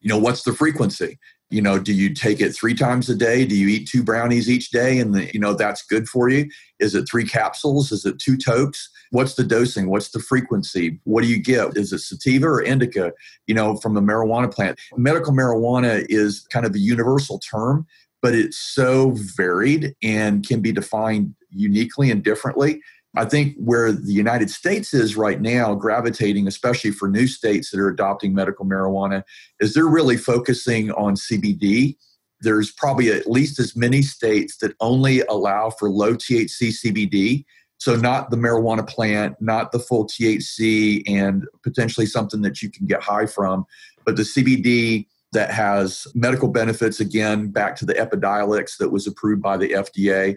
You 0.00 0.10
know, 0.10 0.18
what's 0.18 0.42
the 0.42 0.52
frequency? 0.52 1.18
you 1.50 1.62
know 1.62 1.78
do 1.78 1.92
you 1.92 2.12
take 2.12 2.40
it 2.40 2.52
three 2.52 2.74
times 2.74 3.08
a 3.08 3.14
day 3.14 3.44
do 3.44 3.54
you 3.56 3.68
eat 3.68 3.88
two 3.88 4.02
brownies 4.02 4.48
each 4.48 4.70
day 4.70 4.98
and 4.98 5.14
the, 5.14 5.30
you 5.32 5.38
know 5.38 5.54
that's 5.54 5.84
good 5.84 6.08
for 6.08 6.28
you 6.28 6.48
is 6.80 6.94
it 6.94 7.06
three 7.08 7.24
capsules 7.24 7.92
is 7.92 8.04
it 8.04 8.18
two 8.18 8.36
tokes 8.36 8.90
what's 9.10 9.34
the 9.34 9.44
dosing 9.44 9.88
what's 9.88 10.10
the 10.10 10.20
frequency 10.20 11.00
what 11.04 11.22
do 11.22 11.28
you 11.28 11.40
get 11.40 11.76
is 11.76 11.92
it 11.92 11.98
sativa 11.98 12.46
or 12.46 12.62
indica 12.62 13.12
you 13.46 13.54
know 13.54 13.76
from 13.76 13.94
the 13.94 14.00
marijuana 14.00 14.52
plant 14.52 14.78
medical 14.96 15.32
marijuana 15.32 16.04
is 16.08 16.46
kind 16.50 16.66
of 16.66 16.74
a 16.74 16.78
universal 16.78 17.38
term 17.38 17.86
but 18.22 18.34
it's 18.34 18.56
so 18.56 19.12
varied 19.36 19.94
and 20.02 20.46
can 20.46 20.60
be 20.60 20.72
defined 20.72 21.34
uniquely 21.50 22.10
and 22.10 22.22
differently 22.22 22.80
I 23.16 23.24
think 23.24 23.54
where 23.56 23.92
the 23.92 24.12
United 24.12 24.50
States 24.50 24.92
is 24.92 25.16
right 25.16 25.40
now, 25.40 25.74
gravitating, 25.74 26.48
especially 26.48 26.90
for 26.90 27.08
new 27.08 27.26
states 27.26 27.70
that 27.70 27.78
are 27.78 27.88
adopting 27.88 28.34
medical 28.34 28.66
marijuana, 28.66 29.22
is 29.60 29.74
they're 29.74 29.86
really 29.86 30.16
focusing 30.16 30.90
on 30.92 31.14
CBD. 31.14 31.96
There's 32.40 32.72
probably 32.72 33.12
at 33.12 33.30
least 33.30 33.60
as 33.60 33.76
many 33.76 34.02
states 34.02 34.56
that 34.58 34.74
only 34.80 35.20
allow 35.22 35.70
for 35.70 35.90
low 35.90 36.14
THC 36.14 36.74
CBD. 36.84 37.44
So, 37.78 37.96
not 37.96 38.30
the 38.30 38.36
marijuana 38.36 38.86
plant, 38.86 39.36
not 39.40 39.72
the 39.72 39.78
full 39.78 40.06
THC, 40.06 41.02
and 41.06 41.44
potentially 41.62 42.06
something 42.06 42.42
that 42.42 42.62
you 42.62 42.70
can 42.70 42.86
get 42.86 43.02
high 43.02 43.26
from, 43.26 43.66
but 44.04 44.16
the 44.16 44.22
CBD 44.22 45.06
that 45.34 45.50
has 45.50 46.06
medical 46.14 46.48
benefits, 46.48 47.00
again, 47.00 47.48
back 47.48 47.76
to 47.76 47.84
the 47.84 47.94
Epidiolex 47.94 48.78
that 48.78 48.90
was 48.90 49.06
approved 49.06 49.42
by 49.42 49.56
the 49.56 49.70
FDA. 49.70 50.36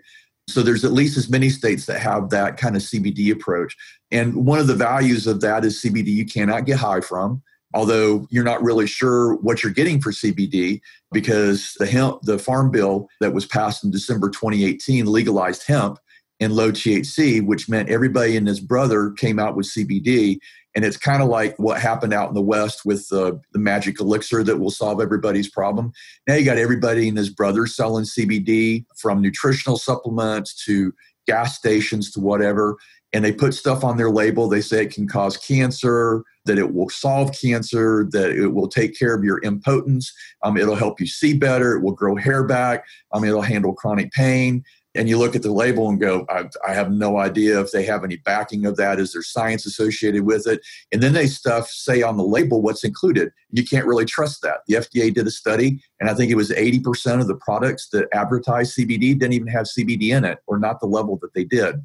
So 0.50 0.62
there's 0.62 0.84
at 0.84 0.91
least 0.91 1.17
as 1.17 1.30
many 1.30 1.50
states 1.50 1.86
that 1.86 2.00
have 2.00 2.30
that 2.32 2.58
kind 2.58 2.76
of 2.76 2.82
CBD 2.82 3.32
approach. 3.32 3.76
And 4.12 4.45
one 4.45 4.60
of 4.60 4.67
the 4.67 4.76
values 4.76 5.28
of 5.28 5.41
that 5.41 5.63
is 5.63 5.82
CBD 5.82 6.08
you 6.08 6.26
cannot 6.26 6.65
get 6.65 6.78
high 6.78 7.02
from, 7.02 7.41
although 7.73 8.28
you're 8.30 8.43
not 8.43 8.63
really 8.63 8.88
sure 8.88 9.36
what 9.36 9.62
you're 9.62 9.73
getting 9.73 10.02
for 10.02 10.12
CBD 10.12 10.82
because 11.12 11.76
the 11.80 11.86
hemp, 11.86 12.21
the 12.23 12.39
farm 12.39 12.71
bill 12.71 13.08
that 13.21 13.34
was 13.34 13.45
passed 13.45 13.84
in 13.84 13.91
December 13.91 14.30
2018 14.30 15.06
legalized 15.06 15.67
hemp 15.67 16.00
and 16.39 16.54
low 16.54 16.71
THC, 16.71 17.45
which 17.45 17.69
meant 17.69 17.89
everybody 17.89 18.38
and 18.38 18.47
his 18.47 18.60
brother 18.60 19.12
came 19.12 19.39
out 19.39 19.56
with 19.56 19.67
CBD. 19.67 20.38
And 20.76 20.86
it's 20.86 20.97
kind 20.97 21.23
of 21.23 21.30
like 21.30 21.58
what 21.58 21.82
happened 21.82 22.13
out 22.13 22.30
in 22.30 22.36
the 22.36 22.41
West 22.41 22.86
with 22.86 23.08
the 23.10 23.41
magic 23.56 24.00
elixir 24.00 24.43
that 24.43 24.60
will 24.60 24.69
solve 24.69 25.02
everybody's 25.02 25.50
problem. 25.50 25.91
Now 26.28 26.36
you 26.36 26.45
got 26.45 26.58
everybody 26.58 27.08
and 27.08 27.17
his 27.17 27.32
brother 27.32 27.65
selling 27.65 28.06
CBD 28.06 28.86
from 28.95 29.21
nutritional 29.21 29.78
supplements 29.78 30.63
to 30.65 30.93
gas 31.26 31.58
stations 31.58 32.12
to 32.12 32.19
whatever. 32.19 32.78
And 33.13 33.26
they 33.26 33.32
put 33.32 33.54
stuff 33.56 33.84
on 33.84 33.97
their 33.97 34.12
label. 34.12 34.47
They 34.47 34.62
say 34.62 34.84
it 34.84 34.93
can 34.93 35.08
cause 35.08 35.38
cancer, 35.38 36.23
that 36.45 36.58
it 36.58 36.73
will 36.73 36.89
solve 36.89 37.32
cancer, 37.39 38.08
that 38.12 38.32
it 38.32 38.50
will 38.50 38.67
take 38.67 38.97
care 38.97 39.15
of 39.15 39.23
your 39.23 39.41
impotence, 39.43 40.13
um, 40.43 40.58
it'll 40.58 40.76
help 40.76 41.00
you 41.00 41.08
see 41.08 41.34
better, 41.34 41.76
it 41.76 41.82
will 41.82 41.93
grow 41.93 42.15
hair 42.15 42.43
back, 42.43 42.86
um, 43.13 43.23
it'll 43.23 43.41
handle 43.41 43.73
chronic 43.73 44.12
pain. 44.12 44.63
And 44.98 45.08
you 45.08 45.18
look 45.18 45.36
at 45.36 45.44
the 45.44 45.52
label 45.52 45.90
and 45.90 46.00
go, 46.00 46.26
I, 46.30 46.50
I 46.68 46.74
have 46.74 46.92
no 46.92 47.18
idea 47.18 47.62
if 47.62 47.72
they 47.72 47.84
have 47.84 48.04
any 48.04 48.18
backing 48.18 48.66
of 48.66 48.78
that. 48.78 49.00
Is 49.00 49.14
there 49.14 49.22
science 49.22 49.66
associated 49.66 50.24
with 50.24 50.48
it? 50.48 50.60
And 50.92 51.04
then 51.04 51.14
they 51.14 51.28
stuff 51.28 51.70
say 51.70 52.02
on 52.02 52.18
the 52.18 52.24
label 52.24 52.62
what's 52.62 52.84
included. 52.84 53.32
You 53.52 53.64
can't 53.64 53.86
really 53.86 54.06
trust 54.06 54.42
that. 54.42 54.62
The 54.68 54.76
FDA 54.76 55.14
did 55.14 55.28
a 55.28 55.32
study, 55.32 55.80
and 56.00 56.10
I 56.10 56.14
think 56.14 56.32
it 56.32 56.36
was 56.36 56.50
80% 56.50 57.22
of 57.22 57.28
the 57.28 57.36
products 57.36 57.90
that 57.90 58.08
advertise 58.14 58.76
CBD 58.76 59.18
didn't 59.18 59.34
even 59.34 59.48
have 59.48 59.68
CBD 59.68 60.10
in 60.10 60.26
it, 60.26 60.40
or 60.48 60.58
not 60.58 60.80
the 60.80 60.88
level 60.88 61.18
that 61.22 61.34
they 61.34 61.44
did. 61.44 61.76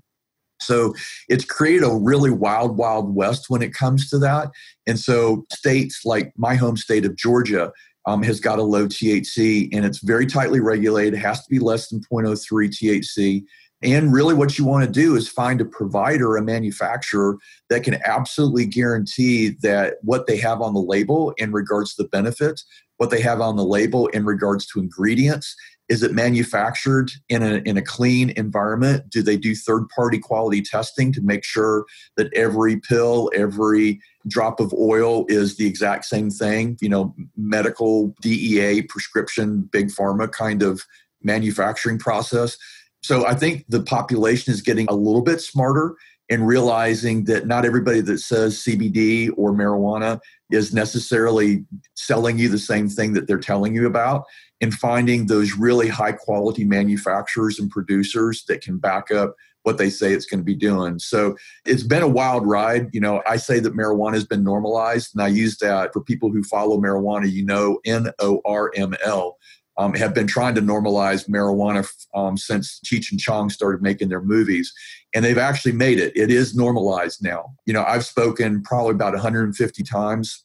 So 0.62 0.94
it's 1.28 1.44
created 1.44 1.84
a 1.84 1.94
really 1.94 2.30
wild, 2.30 2.76
wild 2.76 3.14
west 3.14 3.46
when 3.48 3.62
it 3.62 3.74
comes 3.74 4.08
to 4.10 4.18
that. 4.18 4.50
And 4.86 4.98
so 4.98 5.44
states 5.52 6.02
like 6.04 6.32
my 6.36 6.54
home 6.54 6.76
state 6.76 7.04
of 7.04 7.16
Georgia 7.16 7.72
um, 8.06 8.22
has 8.22 8.40
got 8.40 8.58
a 8.58 8.62
low 8.62 8.86
THC 8.86 9.68
and 9.72 9.84
it's 9.84 9.98
very 9.98 10.26
tightly 10.26 10.60
regulated. 10.60 11.18
Has 11.18 11.42
to 11.44 11.50
be 11.50 11.58
less 11.58 11.88
than 11.88 12.00
0.03 12.00 12.68
THC. 12.68 13.44
And 13.82 14.12
really, 14.12 14.34
what 14.34 14.58
you 14.58 14.64
want 14.64 14.84
to 14.84 14.90
do 14.90 15.16
is 15.16 15.28
find 15.28 15.60
a 15.60 15.64
provider, 15.64 16.36
a 16.36 16.42
manufacturer 16.42 17.36
that 17.68 17.82
can 17.82 17.98
absolutely 18.04 18.64
guarantee 18.64 19.56
that 19.62 19.94
what 20.02 20.26
they 20.26 20.36
have 20.36 20.60
on 20.60 20.72
the 20.72 20.80
label 20.80 21.34
in 21.36 21.50
regards 21.50 21.94
to 21.94 22.04
the 22.04 22.08
benefits, 22.08 22.64
what 22.98 23.10
they 23.10 23.20
have 23.20 23.40
on 23.40 23.56
the 23.56 23.64
label 23.64 24.06
in 24.08 24.24
regards 24.24 24.66
to 24.66 24.78
ingredients, 24.78 25.56
is 25.88 26.04
it 26.04 26.12
manufactured 26.12 27.10
in 27.28 27.42
a, 27.42 27.56
in 27.64 27.76
a 27.76 27.82
clean 27.82 28.30
environment? 28.36 29.10
Do 29.10 29.20
they 29.20 29.36
do 29.36 29.54
third 29.54 29.88
party 29.88 30.18
quality 30.18 30.62
testing 30.62 31.12
to 31.12 31.20
make 31.20 31.42
sure 31.42 31.84
that 32.16 32.32
every 32.34 32.78
pill, 32.78 33.30
every 33.34 34.00
drop 34.28 34.60
of 34.60 34.72
oil 34.72 35.24
is 35.28 35.56
the 35.56 35.66
exact 35.66 36.04
same 36.04 36.30
thing? 36.30 36.76
You 36.80 36.88
know, 36.88 37.14
medical, 37.36 38.14
DEA, 38.20 38.82
prescription, 38.82 39.62
big 39.62 39.88
pharma 39.88 40.30
kind 40.30 40.62
of 40.62 40.82
manufacturing 41.22 41.98
process. 41.98 42.56
So 43.02 43.26
I 43.26 43.34
think 43.34 43.64
the 43.68 43.82
population 43.82 44.52
is 44.52 44.62
getting 44.62 44.86
a 44.88 44.94
little 44.94 45.22
bit 45.22 45.40
smarter 45.40 45.96
and 46.30 46.46
realizing 46.46 47.24
that 47.24 47.46
not 47.46 47.64
everybody 47.64 48.00
that 48.00 48.18
says 48.18 48.58
CBD 48.58 49.30
or 49.36 49.52
marijuana 49.52 50.20
is 50.50 50.72
necessarily 50.72 51.64
selling 51.94 52.38
you 52.38 52.48
the 52.48 52.58
same 52.58 52.88
thing 52.88 53.12
that 53.14 53.26
they're 53.26 53.38
telling 53.38 53.74
you 53.74 53.86
about 53.86 54.24
and 54.60 54.72
finding 54.72 55.26
those 55.26 55.54
really 55.54 55.88
high 55.88 56.12
quality 56.12 56.64
manufacturers 56.64 57.58
and 57.58 57.70
producers 57.70 58.44
that 58.46 58.62
can 58.62 58.78
back 58.78 59.10
up 59.10 59.34
what 59.62 59.78
they 59.78 59.90
say 59.90 60.12
it's 60.12 60.26
going 60.26 60.40
to 60.40 60.44
be 60.44 60.54
doing. 60.54 60.98
So 60.98 61.36
it's 61.64 61.82
been 61.82 62.02
a 62.02 62.08
wild 62.08 62.46
ride. 62.46 62.88
You 62.92 63.00
know, 63.00 63.22
I 63.26 63.36
say 63.36 63.60
that 63.60 63.76
marijuana 63.76 64.14
has 64.14 64.26
been 64.26 64.44
normalized, 64.44 65.14
and 65.14 65.22
I 65.22 65.28
use 65.28 65.58
that 65.58 65.92
for 65.92 66.02
people 66.02 66.30
who 66.30 66.42
follow 66.42 66.78
marijuana, 66.78 67.30
you 67.30 67.44
know, 67.44 67.80
N 67.84 68.10
O 68.20 68.40
R 68.44 68.70
M 68.76 68.94
L. 69.04 69.38
Um, 69.78 69.94
have 69.94 70.12
been 70.12 70.26
trying 70.26 70.54
to 70.56 70.60
normalize 70.60 71.26
marijuana 71.30 71.90
um, 72.14 72.36
since 72.36 72.78
Cheech 72.84 73.10
and 73.10 73.18
Chong 73.18 73.48
started 73.48 73.80
making 73.80 74.10
their 74.10 74.20
movies, 74.20 74.70
and 75.14 75.24
they've 75.24 75.38
actually 75.38 75.72
made 75.72 75.98
it. 75.98 76.14
It 76.14 76.30
is 76.30 76.54
normalized 76.54 77.22
now. 77.22 77.54
You 77.64 77.72
know, 77.72 77.82
I've 77.82 78.04
spoken 78.04 78.62
probably 78.64 78.90
about 78.90 79.14
150 79.14 79.82
times 79.82 80.44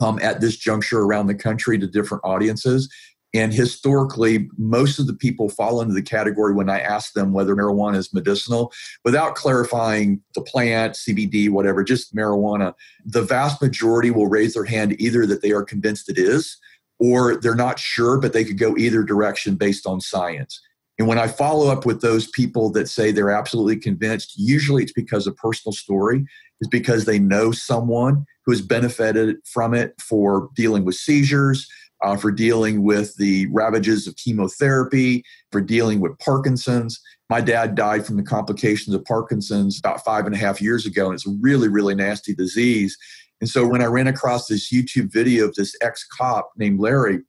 um, 0.00 0.18
at 0.22 0.40
this 0.40 0.56
juncture 0.56 1.00
around 1.00 1.26
the 1.26 1.34
country 1.34 1.78
to 1.78 1.86
different 1.86 2.24
audiences, 2.24 2.88
and 3.32 3.52
historically, 3.52 4.48
most 4.58 4.98
of 4.98 5.06
the 5.06 5.14
people 5.14 5.48
fall 5.48 5.80
into 5.80 5.94
the 5.94 6.02
category 6.02 6.52
when 6.52 6.68
I 6.68 6.80
ask 6.80 7.12
them 7.12 7.32
whether 7.32 7.54
marijuana 7.54 7.96
is 7.96 8.12
medicinal 8.12 8.72
without 9.04 9.36
clarifying 9.36 10.20
the 10.34 10.40
plant, 10.40 10.94
CBD, 10.94 11.48
whatever, 11.48 11.84
just 11.84 12.14
marijuana. 12.14 12.74
The 13.04 13.22
vast 13.22 13.62
majority 13.62 14.10
will 14.10 14.26
raise 14.26 14.54
their 14.54 14.64
hand 14.64 15.00
either 15.00 15.26
that 15.26 15.42
they 15.42 15.52
are 15.52 15.62
convinced 15.62 16.08
it 16.08 16.18
is 16.18 16.58
or 16.98 17.36
they're 17.36 17.54
not 17.54 17.78
sure, 17.78 18.18
but 18.18 18.32
they 18.32 18.44
could 18.44 18.58
go 18.58 18.76
either 18.76 19.02
direction 19.04 19.54
based 19.54 19.86
on 19.86 20.00
science. 20.00 20.60
And 20.98 21.08
when 21.08 21.18
I 21.18 21.28
follow 21.28 21.70
up 21.70 21.86
with 21.86 22.02
those 22.02 22.26
people 22.26 22.70
that 22.72 22.88
say 22.88 23.10
they're 23.10 23.30
absolutely 23.30 23.78
convinced, 23.78 24.34
usually 24.36 24.82
it's 24.82 24.92
because 24.92 25.26
of 25.26 25.34
personal 25.36 25.72
story, 25.72 26.26
is 26.60 26.68
because 26.68 27.06
they 27.06 27.18
know 27.18 27.52
someone 27.52 28.26
who 28.44 28.52
has 28.52 28.60
benefited 28.60 29.36
from 29.46 29.72
it 29.72 29.94
for 29.98 30.50
dealing 30.54 30.84
with 30.84 30.94
seizures, 30.94 31.66
uh, 32.02 32.16
for 32.16 32.30
dealing 32.30 32.82
with 32.82 33.16
the 33.16 33.46
ravages 33.46 34.06
of 34.06 34.16
chemotherapy, 34.16 35.22
for 35.52 35.60
dealing 35.60 36.00
with 36.00 36.18
Parkinson's. 36.18 37.00
My 37.28 37.40
dad 37.40 37.74
died 37.74 38.04
from 38.04 38.16
the 38.16 38.22
complications 38.22 38.94
of 38.94 39.04
Parkinson's 39.04 39.78
about 39.78 40.04
five 40.04 40.26
and 40.26 40.34
a 40.34 40.38
half 40.38 40.60
years 40.60 40.86
ago, 40.86 41.06
and 41.06 41.14
it's 41.14 41.26
a 41.26 41.36
really, 41.40 41.68
really 41.68 41.94
nasty 41.94 42.34
disease. 42.34 42.96
And 43.40 43.48
so 43.48 43.66
when 43.66 43.80
I 43.80 43.86
ran 43.86 44.06
across 44.06 44.48
this 44.48 44.72
YouTube 44.72 45.12
video 45.12 45.46
of 45.46 45.54
this 45.54 45.74
ex 45.80 46.06
cop 46.18 46.50
named 46.56 46.80
Larry 46.80 47.20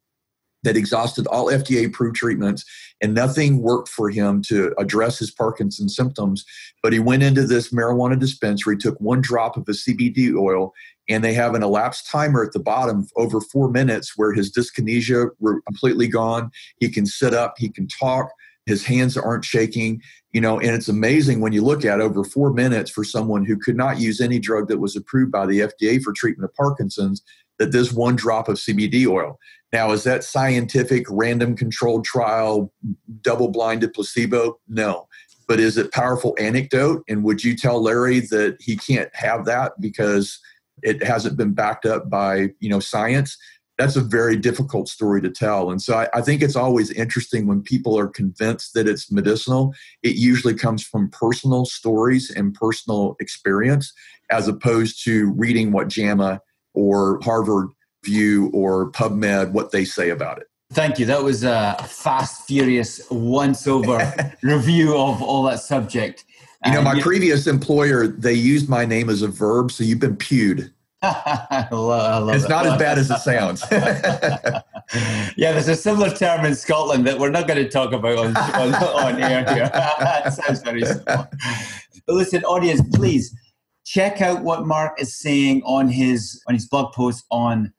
that 0.63 0.77
exhausted 0.77 1.27
all 1.27 1.47
FDA 1.47 1.85
approved 1.85 2.15
treatments 2.15 2.63
and 3.01 3.13
nothing 3.13 3.61
worked 3.61 3.89
for 3.89 4.09
him 4.09 4.41
to 4.43 4.73
address 4.77 5.19
his 5.19 5.31
Parkinson's 5.31 5.95
symptoms. 5.95 6.45
But 6.83 6.93
he 6.93 6.99
went 6.99 7.23
into 7.23 7.45
this 7.45 7.71
marijuana 7.71 8.19
dispensary, 8.19 8.77
took 8.77 8.99
one 9.01 9.21
drop 9.21 9.57
of 9.57 9.67
a 9.67 9.71
CBD 9.71 10.35
oil, 10.35 10.73
and 11.09 11.23
they 11.23 11.33
have 11.33 11.55
an 11.55 11.63
elapsed 11.63 12.09
timer 12.09 12.43
at 12.43 12.53
the 12.53 12.59
bottom 12.59 13.07
over 13.15 13.41
four 13.41 13.69
minutes 13.69 14.13
where 14.15 14.33
his 14.33 14.51
dyskinesia 14.51 15.29
were 15.39 15.61
completely 15.61 16.07
gone. 16.07 16.51
He 16.79 16.89
can 16.89 17.05
sit 17.05 17.33
up, 17.33 17.55
he 17.57 17.69
can 17.69 17.87
talk, 17.87 18.29
his 18.65 18.85
hands 18.85 19.17
aren't 19.17 19.43
shaking, 19.43 20.01
you 20.31 20.39
know, 20.39 20.59
and 20.59 20.69
it's 20.69 20.87
amazing 20.87 21.41
when 21.41 21.51
you 21.51 21.63
look 21.63 21.83
at 21.83 21.99
over 21.99 22.23
four 22.23 22.53
minutes 22.53 22.91
for 22.91 23.03
someone 23.03 23.43
who 23.43 23.57
could 23.57 23.75
not 23.75 23.99
use 23.99 24.21
any 24.21 24.39
drug 24.39 24.67
that 24.67 24.79
was 24.79 24.95
approved 24.95 25.31
by 25.31 25.45
the 25.45 25.59
FDA 25.61 26.01
for 26.01 26.13
treatment 26.13 26.49
of 26.49 26.55
Parkinson's, 26.55 27.21
that 27.57 27.71
this 27.71 27.91
one 27.91 28.15
drop 28.15 28.47
of 28.47 28.57
CBD 28.57 29.07
oil. 29.07 29.37
Now, 29.73 29.91
is 29.91 30.03
that 30.03 30.23
scientific, 30.23 31.05
random 31.09 31.55
controlled 31.55 32.05
trial, 32.05 32.73
double 33.21 33.49
blinded 33.49 33.93
placebo? 33.93 34.59
No. 34.67 35.07
But 35.47 35.59
is 35.59 35.77
it 35.77 35.91
powerful 35.91 36.35
anecdote? 36.39 37.03
And 37.07 37.23
would 37.23 37.43
you 37.43 37.55
tell 37.55 37.81
Larry 37.81 38.19
that 38.21 38.57
he 38.59 38.75
can't 38.75 39.13
have 39.13 39.45
that 39.45 39.79
because 39.79 40.39
it 40.83 41.03
hasn't 41.03 41.37
been 41.37 41.53
backed 41.53 41.85
up 41.85 42.09
by 42.09 42.49
you 42.59 42.69
know 42.69 42.79
science? 42.79 43.37
That's 43.77 43.95
a 43.95 44.01
very 44.01 44.35
difficult 44.35 44.89
story 44.89 45.21
to 45.21 45.29
tell. 45.29 45.71
And 45.71 45.81
so 45.81 45.95
I, 45.95 46.07
I 46.13 46.21
think 46.21 46.41
it's 46.41 46.55
always 46.55 46.91
interesting 46.91 47.47
when 47.47 47.63
people 47.63 47.97
are 47.97 48.07
convinced 48.07 48.73
that 48.75 48.87
it's 48.87 49.11
medicinal. 49.11 49.73
It 50.03 50.15
usually 50.15 50.53
comes 50.53 50.83
from 50.83 51.09
personal 51.09 51.65
stories 51.65 52.29
and 52.29 52.53
personal 52.53 53.15
experience 53.19 53.91
as 54.29 54.47
opposed 54.47 55.03
to 55.05 55.31
reading 55.31 55.71
what 55.71 55.87
JAMA 55.87 56.41
or 56.73 57.19
Harvard 57.23 57.69
View 58.03 58.49
or 58.53 58.91
PubMed, 58.91 59.51
what 59.51 59.71
they 59.71 59.85
say 59.85 60.09
about 60.09 60.39
it. 60.39 60.47
Thank 60.73 60.99
you. 60.99 61.05
That 61.05 61.23
was 61.23 61.43
a 61.43 61.75
fast, 61.87 62.47
furious, 62.47 63.01
once 63.11 63.67
over 63.67 64.13
review 64.43 64.97
of 64.97 65.21
all 65.21 65.43
that 65.43 65.59
subject. 65.59 66.25
You 66.65 66.73
know, 66.73 66.81
my 66.81 66.99
previous 67.01 67.47
employer, 67.47 68.07
they 68.07 68.33
used 68.33 68.69
my 68.69 68.85
name 68.85 69.09
as 69.09 69.23
a 69.23 69.27
verb, 69.27 69.71
so 69.71 69.83
you've 69.83 69.99
been 69.99 70.15
pewed. 70.15 70.71
I 71.01 71.67
love, 71.71 72.01
I 72.01 72.17
love 72.19 72.35
it's 72.35 72.47
not 72.47 72.67
as 72.67 72.77
bad 72.77 72.99
as 72.99 73.09
it 73.09 73.17
sounds. 73.17 73.63
yeah, 75.35 75.51
there's 75.51 75.67
a 75.67 75.75
similar 75.75 76.11
term 76.11 76.45
in 76.45 76.53
Scotland 76.53 77.07
that 77.07 77.17
we're 77.17 77.31
not 77.31 77.47
going 77.47 77.61
to 77.61 77.67
talk 77.67 77.91
about 77.91 78.19
on, 78.19 78.37
on, 78.37 78.75
on 78.75 79.21
air 79.21 79.43
here. 79.53 79.71
it 79.73 80.33
sounds 80.33 80.61
very 80.61 80.85
simple. 80.85 81.27
But 82.05 82.15
listen, 82.15 82.43
audience, 82.43 82.81
please 82.93 83.35
check 83.83 84.21
out 84.21 84.43
what 84.43 84.67
Mark 84.67 85.01
is 85.01 85.17
saying 85.17 85.63
on 85.65 85.87
his 85.87 86.41
on 86.47 86.53
his 86.53 86.67
blog 86.67 86.93
post 86.93 87.25
on 87.31 87.73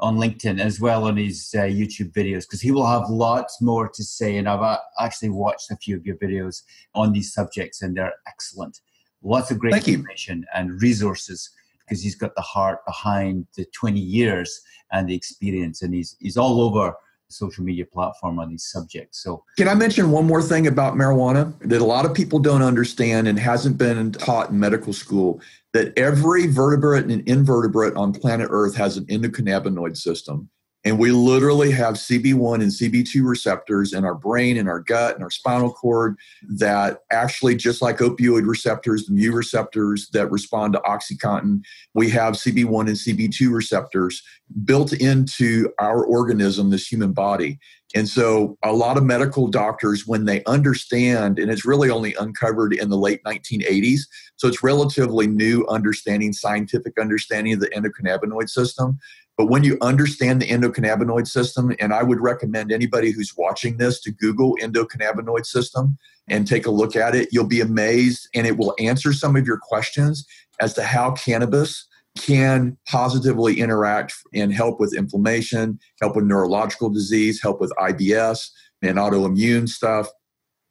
on 0.00 0.16
LinkedIn 0.16 0.60
as 0.60 0.80
well 0.80 1.04
on 1.04 1.16
his 1.16 1.54
uh, 1.56 1.62
YouTube 1.62 2.12
videos 2.12 2.42
because 2.42 2.60
he 2.60 2.70
will 2.70 2.86
have 2.86 3.08
lots 3.08 3.60
more 3.60 3.88
to 3.88 4.04
say. 4.04 4.36
And 4.36 4.48
I've 4.48 4.62
uh, 4.62 4.78
actually 5.00 5.30
watched 5.30 5.70
a 5.70 5.76
few 5.76 5.96
of 5.96 6.06
your 6.06 6.16
videos 6.16 6.62
on 6.94 7.12
these 7.12 7.32
subjects, 7.32 7.82
and 7.82 7.96
they're 7.96 8.14
excellent. 8.26 8.80
Lots 9.22 9.50
of 9.50 9.58
great 9.58 9.72
Thank 9.72 9.88
information 9.88 10.38
you. 10.38 10.46
and 10.54 10.80
resources 10.80 11.50
because 11.80 12.02
he's 12.02 12.14
got 12.14 12.34
the 12.34 12.42
heart 12.42 12.84
behind 12.86 13.46
the 13.56 13.64
20 13.74 13.98
years 13.98 14.60
and 14.92 15.08
the 15.08 15.14
experience, 15.14 15.82
and 15.82 15.94
he's 15.94 16.16
he's 16.20 16.36
all 16.36 16.60
over 16.60 16.94
social 17.30 17.64
media 17.64 17.84
platform 17.84 18.38
on 18.38 18.50
these 18.50 18.64
subjects. 18.64 19.22
So, 19.22 19.44
can 19.56 19.68
I 19.68 19.74
mention 19.74 20.10
one 20.10 20.26
more 20.26 20.42
thing 20.42 20.66
about 20.66 20.94
marijuana 20.94 21.58
that 21.60 21.80
a 21.80 21.84
lot 21.84 22.04
of 22.04 22.14
people 22.14 22.38
don't 22.38 22.62
understand 22.62 23.28
and 23.28 23.38
hasn't 23.38 23.78
been 23.78 24.12
taught 24.12 24.50
in 24.50 24.58
medical 24.58 24.92
school? 24.92 25.40
That 25.74 25.96
every 25.98 26.46
vertebrate 26.46 27.04
and 27.04 27.28
invertebrate 27.28 27.94
on 27.94 28.12
planet 28.12 28.48
Earth 28.50 28.74
has 28.76 28.96
an 28.96 29.04
endocannabinoid 29.06 29.96
system. 29.96 30.48
And 30.84 30.98
we 30.98 31.10
literally 31.10 31.72
have 31.72 31.94
CB1 31.94 32.62
and 32.62 32.70
CB2 32.70 33.22
receptors 33.24 33.92
in 33.92 34.04
our 34.04 34.14
brain, 34.14 34.56
in 34.56 34.68
our 34.68 34.78
gut, 34.78 35.16
in 35.16 35.22
our 35.22 35.30
spinal 35.30 35.72
cord 35.72 36.16
that 36.48 37.00
actually, 37.10 37.56
just 37.56 37.82
like 37.82 37.98
opioid 37.98 38.46
receptors, 38.46 39.06
the 39.06 39.12
mu 39.12 39.32
receptors 39.32 40.08
that 40.10 40.30
respond 40.30 40.74
to 40.74 40.80
Oxycontin, 40.80 41.62
we 41.94 42.08
have 42.10 42.34
CB1 42.34 42.86
and 42.86 42.96
CB2 42.96 43.52
receptors 43.52 44.22
built 44.64 44.92
into 44.92 45.72
our 45.80 46.04
organism, 46.04 46.70
this 46.70 46.86
human 46.86 47.12
body. 47.12 47.58
And 47.94 48.06
so, 48.06 48.56
a 48.62 48.72
lot 48.72 48.98
of 48.98 49.04
medical 49.04 49.48
doctors, 49.48 50.06
when 50.06 50.26
they 50.26 50.44
understand, 50.44 51.38
and 51.38 51.50
it's 51.50 51.64
really 51.64 51.90
only 51.90 52.14
uncovered 52.14 52.74
in 52.74 52.90
the 52.90 52.98
late 52.98 53.22
1980s, 53.24 54.00
so 54.36 54.46
it's 54.46 54.62
relatively 54.62 55.26
new 55.26 55.66
understanding, 55.68 56.34
scientific 56.34 57.00
understanding 57.00 57.54
of 57.54 57.60
the 57.60 57.68
endocannabinoid 57.68 58.50
system. 58.50 58.98
But 59.38 59.46
when 59.46 59.62
you 59.62 59.78
understand 59.80 60.42
the 60.42 60.48
endocannabinoid 60.48 61.28
system, 61.28 61.72
and 61.78 61.94
I 61.94 62.02
would 62.02 62.20
recommend 62.20 62.72
anybody 62.72 63.12
who's 63.12 63.36
watching 63.36 63.76
this 63.76 64.00
to 64.00 64.10
Google 64.10 64.56
endocannabinoid 64.60 65.46
system 65.46 65.96
and 66.28 66.44
take 66.44 66.66
a 66.66 66.72
look 66.72 66.96
at 66.96 67.14
it, 67.14 67.28
you'll 67.30 67.46
be 67.46 67.60
amazed 67.60 68.28
and 68.34 68.48
it 68.48 68.58
will 68.58 68.74
answer 68.80 69.12
some 69.12 69.36
of 69.36 69.46
your 69.46 69.58
questions 69.58 70.26
as 70.60 70.74
to 70.74 70.82
how 70.82 71.12
cannabis 71.12 71.86
can 72.18 72.76
positively 72.88 73.60
interact 73.60 74.12
and 74.34 74.52
help 74.52 74.80
with 74.80 74.92
inflammation, 74.92 75.78
help 76.00 76.16
with 76.16 76.24
neurological 76.24 76.90
disease, 76.90 77.40
help 77.40 77.60
with 77.60 77.72
IBS 77.78 78.50
and 78.82 78.98
autoimmune 78.98 79.68
stuff, 79.68 80.08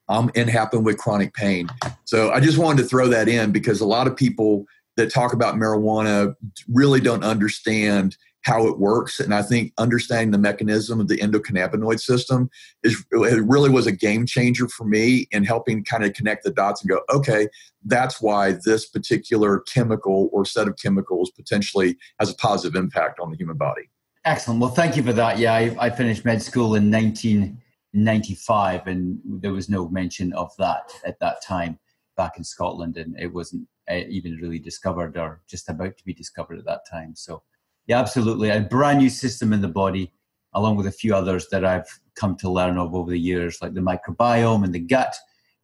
um, 0.09 0.29
and 0.35 0.49
happen 0.49 0.83
with 0.83 0.97
chronic 0.97 1.33
pain. 1.33 1.69
So 2.03 2.31
I 2.31 2.41
just 2.41 2.57
wanted 2.57 2.81
to 2.81 2.89
throw 2.89 3.07
that 3.07 3.29
in 3.29 3.53
because 3.53 3.79
a 3.79 3.87
lot 3.87 4.07
of 4.07 4.15
people 4.17 4.65
that 4.97 5.13
talk 5.13 5.31
about 5.31 5.55
marijuana 5.55 6.35
really 6.67 6.99
don't 6.99 7.23
understand 7.23 8.17
how 8.43 8.65
it 8.65 8.79
works. 8.79 9.19
And 9.19 9.33
I 9.33 9.41
think 9.41 9.73
understanding 9.77 10.31
the 10.31 10.37
mechanism 10.37 10.99
of 10.99 11.07
the 11.07 11.17
endocannabinoid 11.17 11.99
system 11.99 12.49
is 12.83 13.03
it 13.11 13.43
really 13.45 13.69
was 13.69 13.87
a 13.87 13.91
game 13.91 14.25
changer 14.25 14.67
for 14.69 14.85
me 14.85 15.27
in 15.31 15.43
helping 15.43 15.83
kind 15.83 16.05
of 16.05 16.13
connect 16.13 16.43
the 16.43 16.51
dots 16.51 16.81
and 16.81 16.89
go, 16.89 17.01
okay, 17.13 17.49
that's 17.85 18.21
why 18.21 18.53
this 18.63 18.87
particular 18.87 19.59
chemical 19.61 20.29
or 20.31 20.45
set 20.45 20.67
of 20.67 20.77
chemicals 20.77 21.31
potentially 21.31 21.97
has 22.19 22.29
a 22.31 22.35
positive 22.35 22.75
impact 22.75 23.19
on 23.19 23.31
the 23.31 23.37
human 23.37 23.57
body. 23.57 23.89
Excellent. 24.23 24.59
Well, 24.59 24.71
thank 24.71 24.97
you 24.97 25.03
for 25.03 25.13
that. 25.13 25.39
Yeah, 25.39 25.53
I, 25.53 25.75
I 25.79 25.89
finished 25.89 26.25
med 26.25 26.41
school 26.41 26.75
in 26.75 26.91
1995, 26.91 28.87
and 28.87 29.19
there 29.25 29.53
was 29.53 29.69
no 29.69 29.87
mention 29.87 30.33
of 30.33 30.51
that 30.57 30.91
at 31.05 31.19
that 31.19 31.41
time 31.41 31.79
back 32.17 32.37
in 32.37 32.43
Scotland, 32.43 32.97
and 32.97 33.17
it 33.17 33.33
wasn't 33.33 33.67
uh, 33.89 34.01
even 34.09 34.35
really 34.41 34.59
discovered 34.59 35.17
or 35.17 35.41
just 35.47 35.69
about 35.69 35.97
to 35.97 36.03
be 36.03 36.13
discovered 36.13 36.59
at 36.59 36.65
that 36.65 36.81
time. 36.91 37.13
So 37.15 37.41
yeah, 37.87 37.99
absolutely. 37.99 38.49
A 38.49 38.61
brand 38.61 38.99
new 38.99 39.09
system 39.09 39.53
in 39.53 39.61
the 39.61 39.67
body, 39.67 40.11
along 40.53 40.75
with 40.75 40.87
a 40.87 40.91
few 40.91 41.15
others 41.15 41.47
that 41.49 41.65
I've 41.65 41.87
come 42.15 42.35
to 42.37 42.49
learn 42.49 42.77
of 42.77 42.93
over 42.93 43.11
the 43.11 43.19
years, 43.19 43.59
like 43.61 43.73
the 43.73 43.81
microbiome 43.81 44.63
and 44.63 44.73
the 44.73 44.79
gut, 44.79 45.15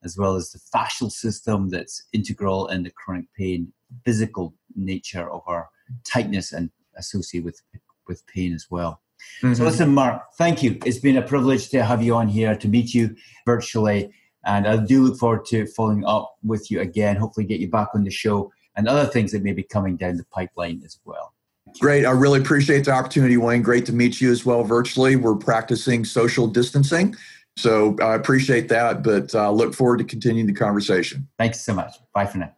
as 0.04 0.18
well 0.18 0.36
as 0.36 0.52
the 0.52 0.60
fascial 0.60 1.12
system 1.12 1.70
that's 1.70 2.04
integral 2.14 2.68
in 2.68 2.84
the 2.84 2.92
chronic 2.92 3.26
pain, 3.38 3.72
physical 4.06 4.54
nature 4.76 5.30
of 5.30 5.42
our 5.48 5.70
tightness 6.06 6.52
and 6.52 6.70
associated 6.96 7.46
with, 7.46 7.62
with 8.08 8.26
pain 8.28 8.54
as 8.54 8.68
well. 8.70 9.02
Mm-hmm. 9.42 9.54
So, 9.56 9.64
listen, 9.64 9.94
Mark, 9.94 10.24
thank 10.38 10.64
you. 10.64 10.78
It's 10.86 11.00
been 11.00 11.18
a 11.18 11.22
privilege 11.22 11.70
to 11.70 11.84
have 11.84 12.04
you 12.04 12.16
on 12.16 12.28
here, 12.28 12.56
to 12.56 12.68
meet 12.68 12.94
you 12.94 13.16
virtually. 13.46 14.12
And 14.46 14.68
I 14.68 14.78
do 14.78 15.04
look 15.04 15.18
forward 15.18 15.46
to 15.48 15.66
following 15.68 16.06
up 16.06 16.36
with 16.44 16.70
you 16.70 16.82
again, 16.82 17.16
hopefully, 17.16 17.46
get 17.46 17.60
you 17.60 17.70
back 17.70 17.90
on 17.94 18.04
the 18.04 18.12
show 18.12 18.52
and 18.76 18.88
other 18.88 19.06
things 19.06 19.32
that 19.32 19.44
may 19.44 19.54
be 19.54 19.64
coming 19.64 19.96
down 19.96 20.18
the 20.18 20.26
pipeline 20.26 20.82
as 20.84 21.00
well. 21.06 21.33
Great. 21.80 22.06
I 22.06 22.12
really 22.12 22.40
appreciate 22.40 22.86
the 22.86 22.92
opportunity, 22.92 23.38
Wayne. 23.38 23.62
Great 23.62 23.86
to 23.88 23.94
meet 23.94 24.22
you 24.22 24.32
as 24.32 24.46
well 24.46 24.64
virtually. 24.64 25.16
We're 25.16 25.36
practicing 25.36 26.06
social 26.06 26.48
distancing. 26.48 27.16
So 27.58 27.96
I 28.02 28.16
appreciate 28.16 28.70
that, 28.70 29.04
but 29.04 29.34
uh, 29.36 29.52
look 29.52 29.74
forward 29.74 29.98
to 30.00 30.04
continuing 30.04 30.48
the 30.48 30.54
conversation. 30.54 31.28
Thanks 31.38 31.62
so 31.62 31.74
much. 31.74 31.96
Bye 32.14 32.26
for 32.26 32.40
now. 32.40 32.52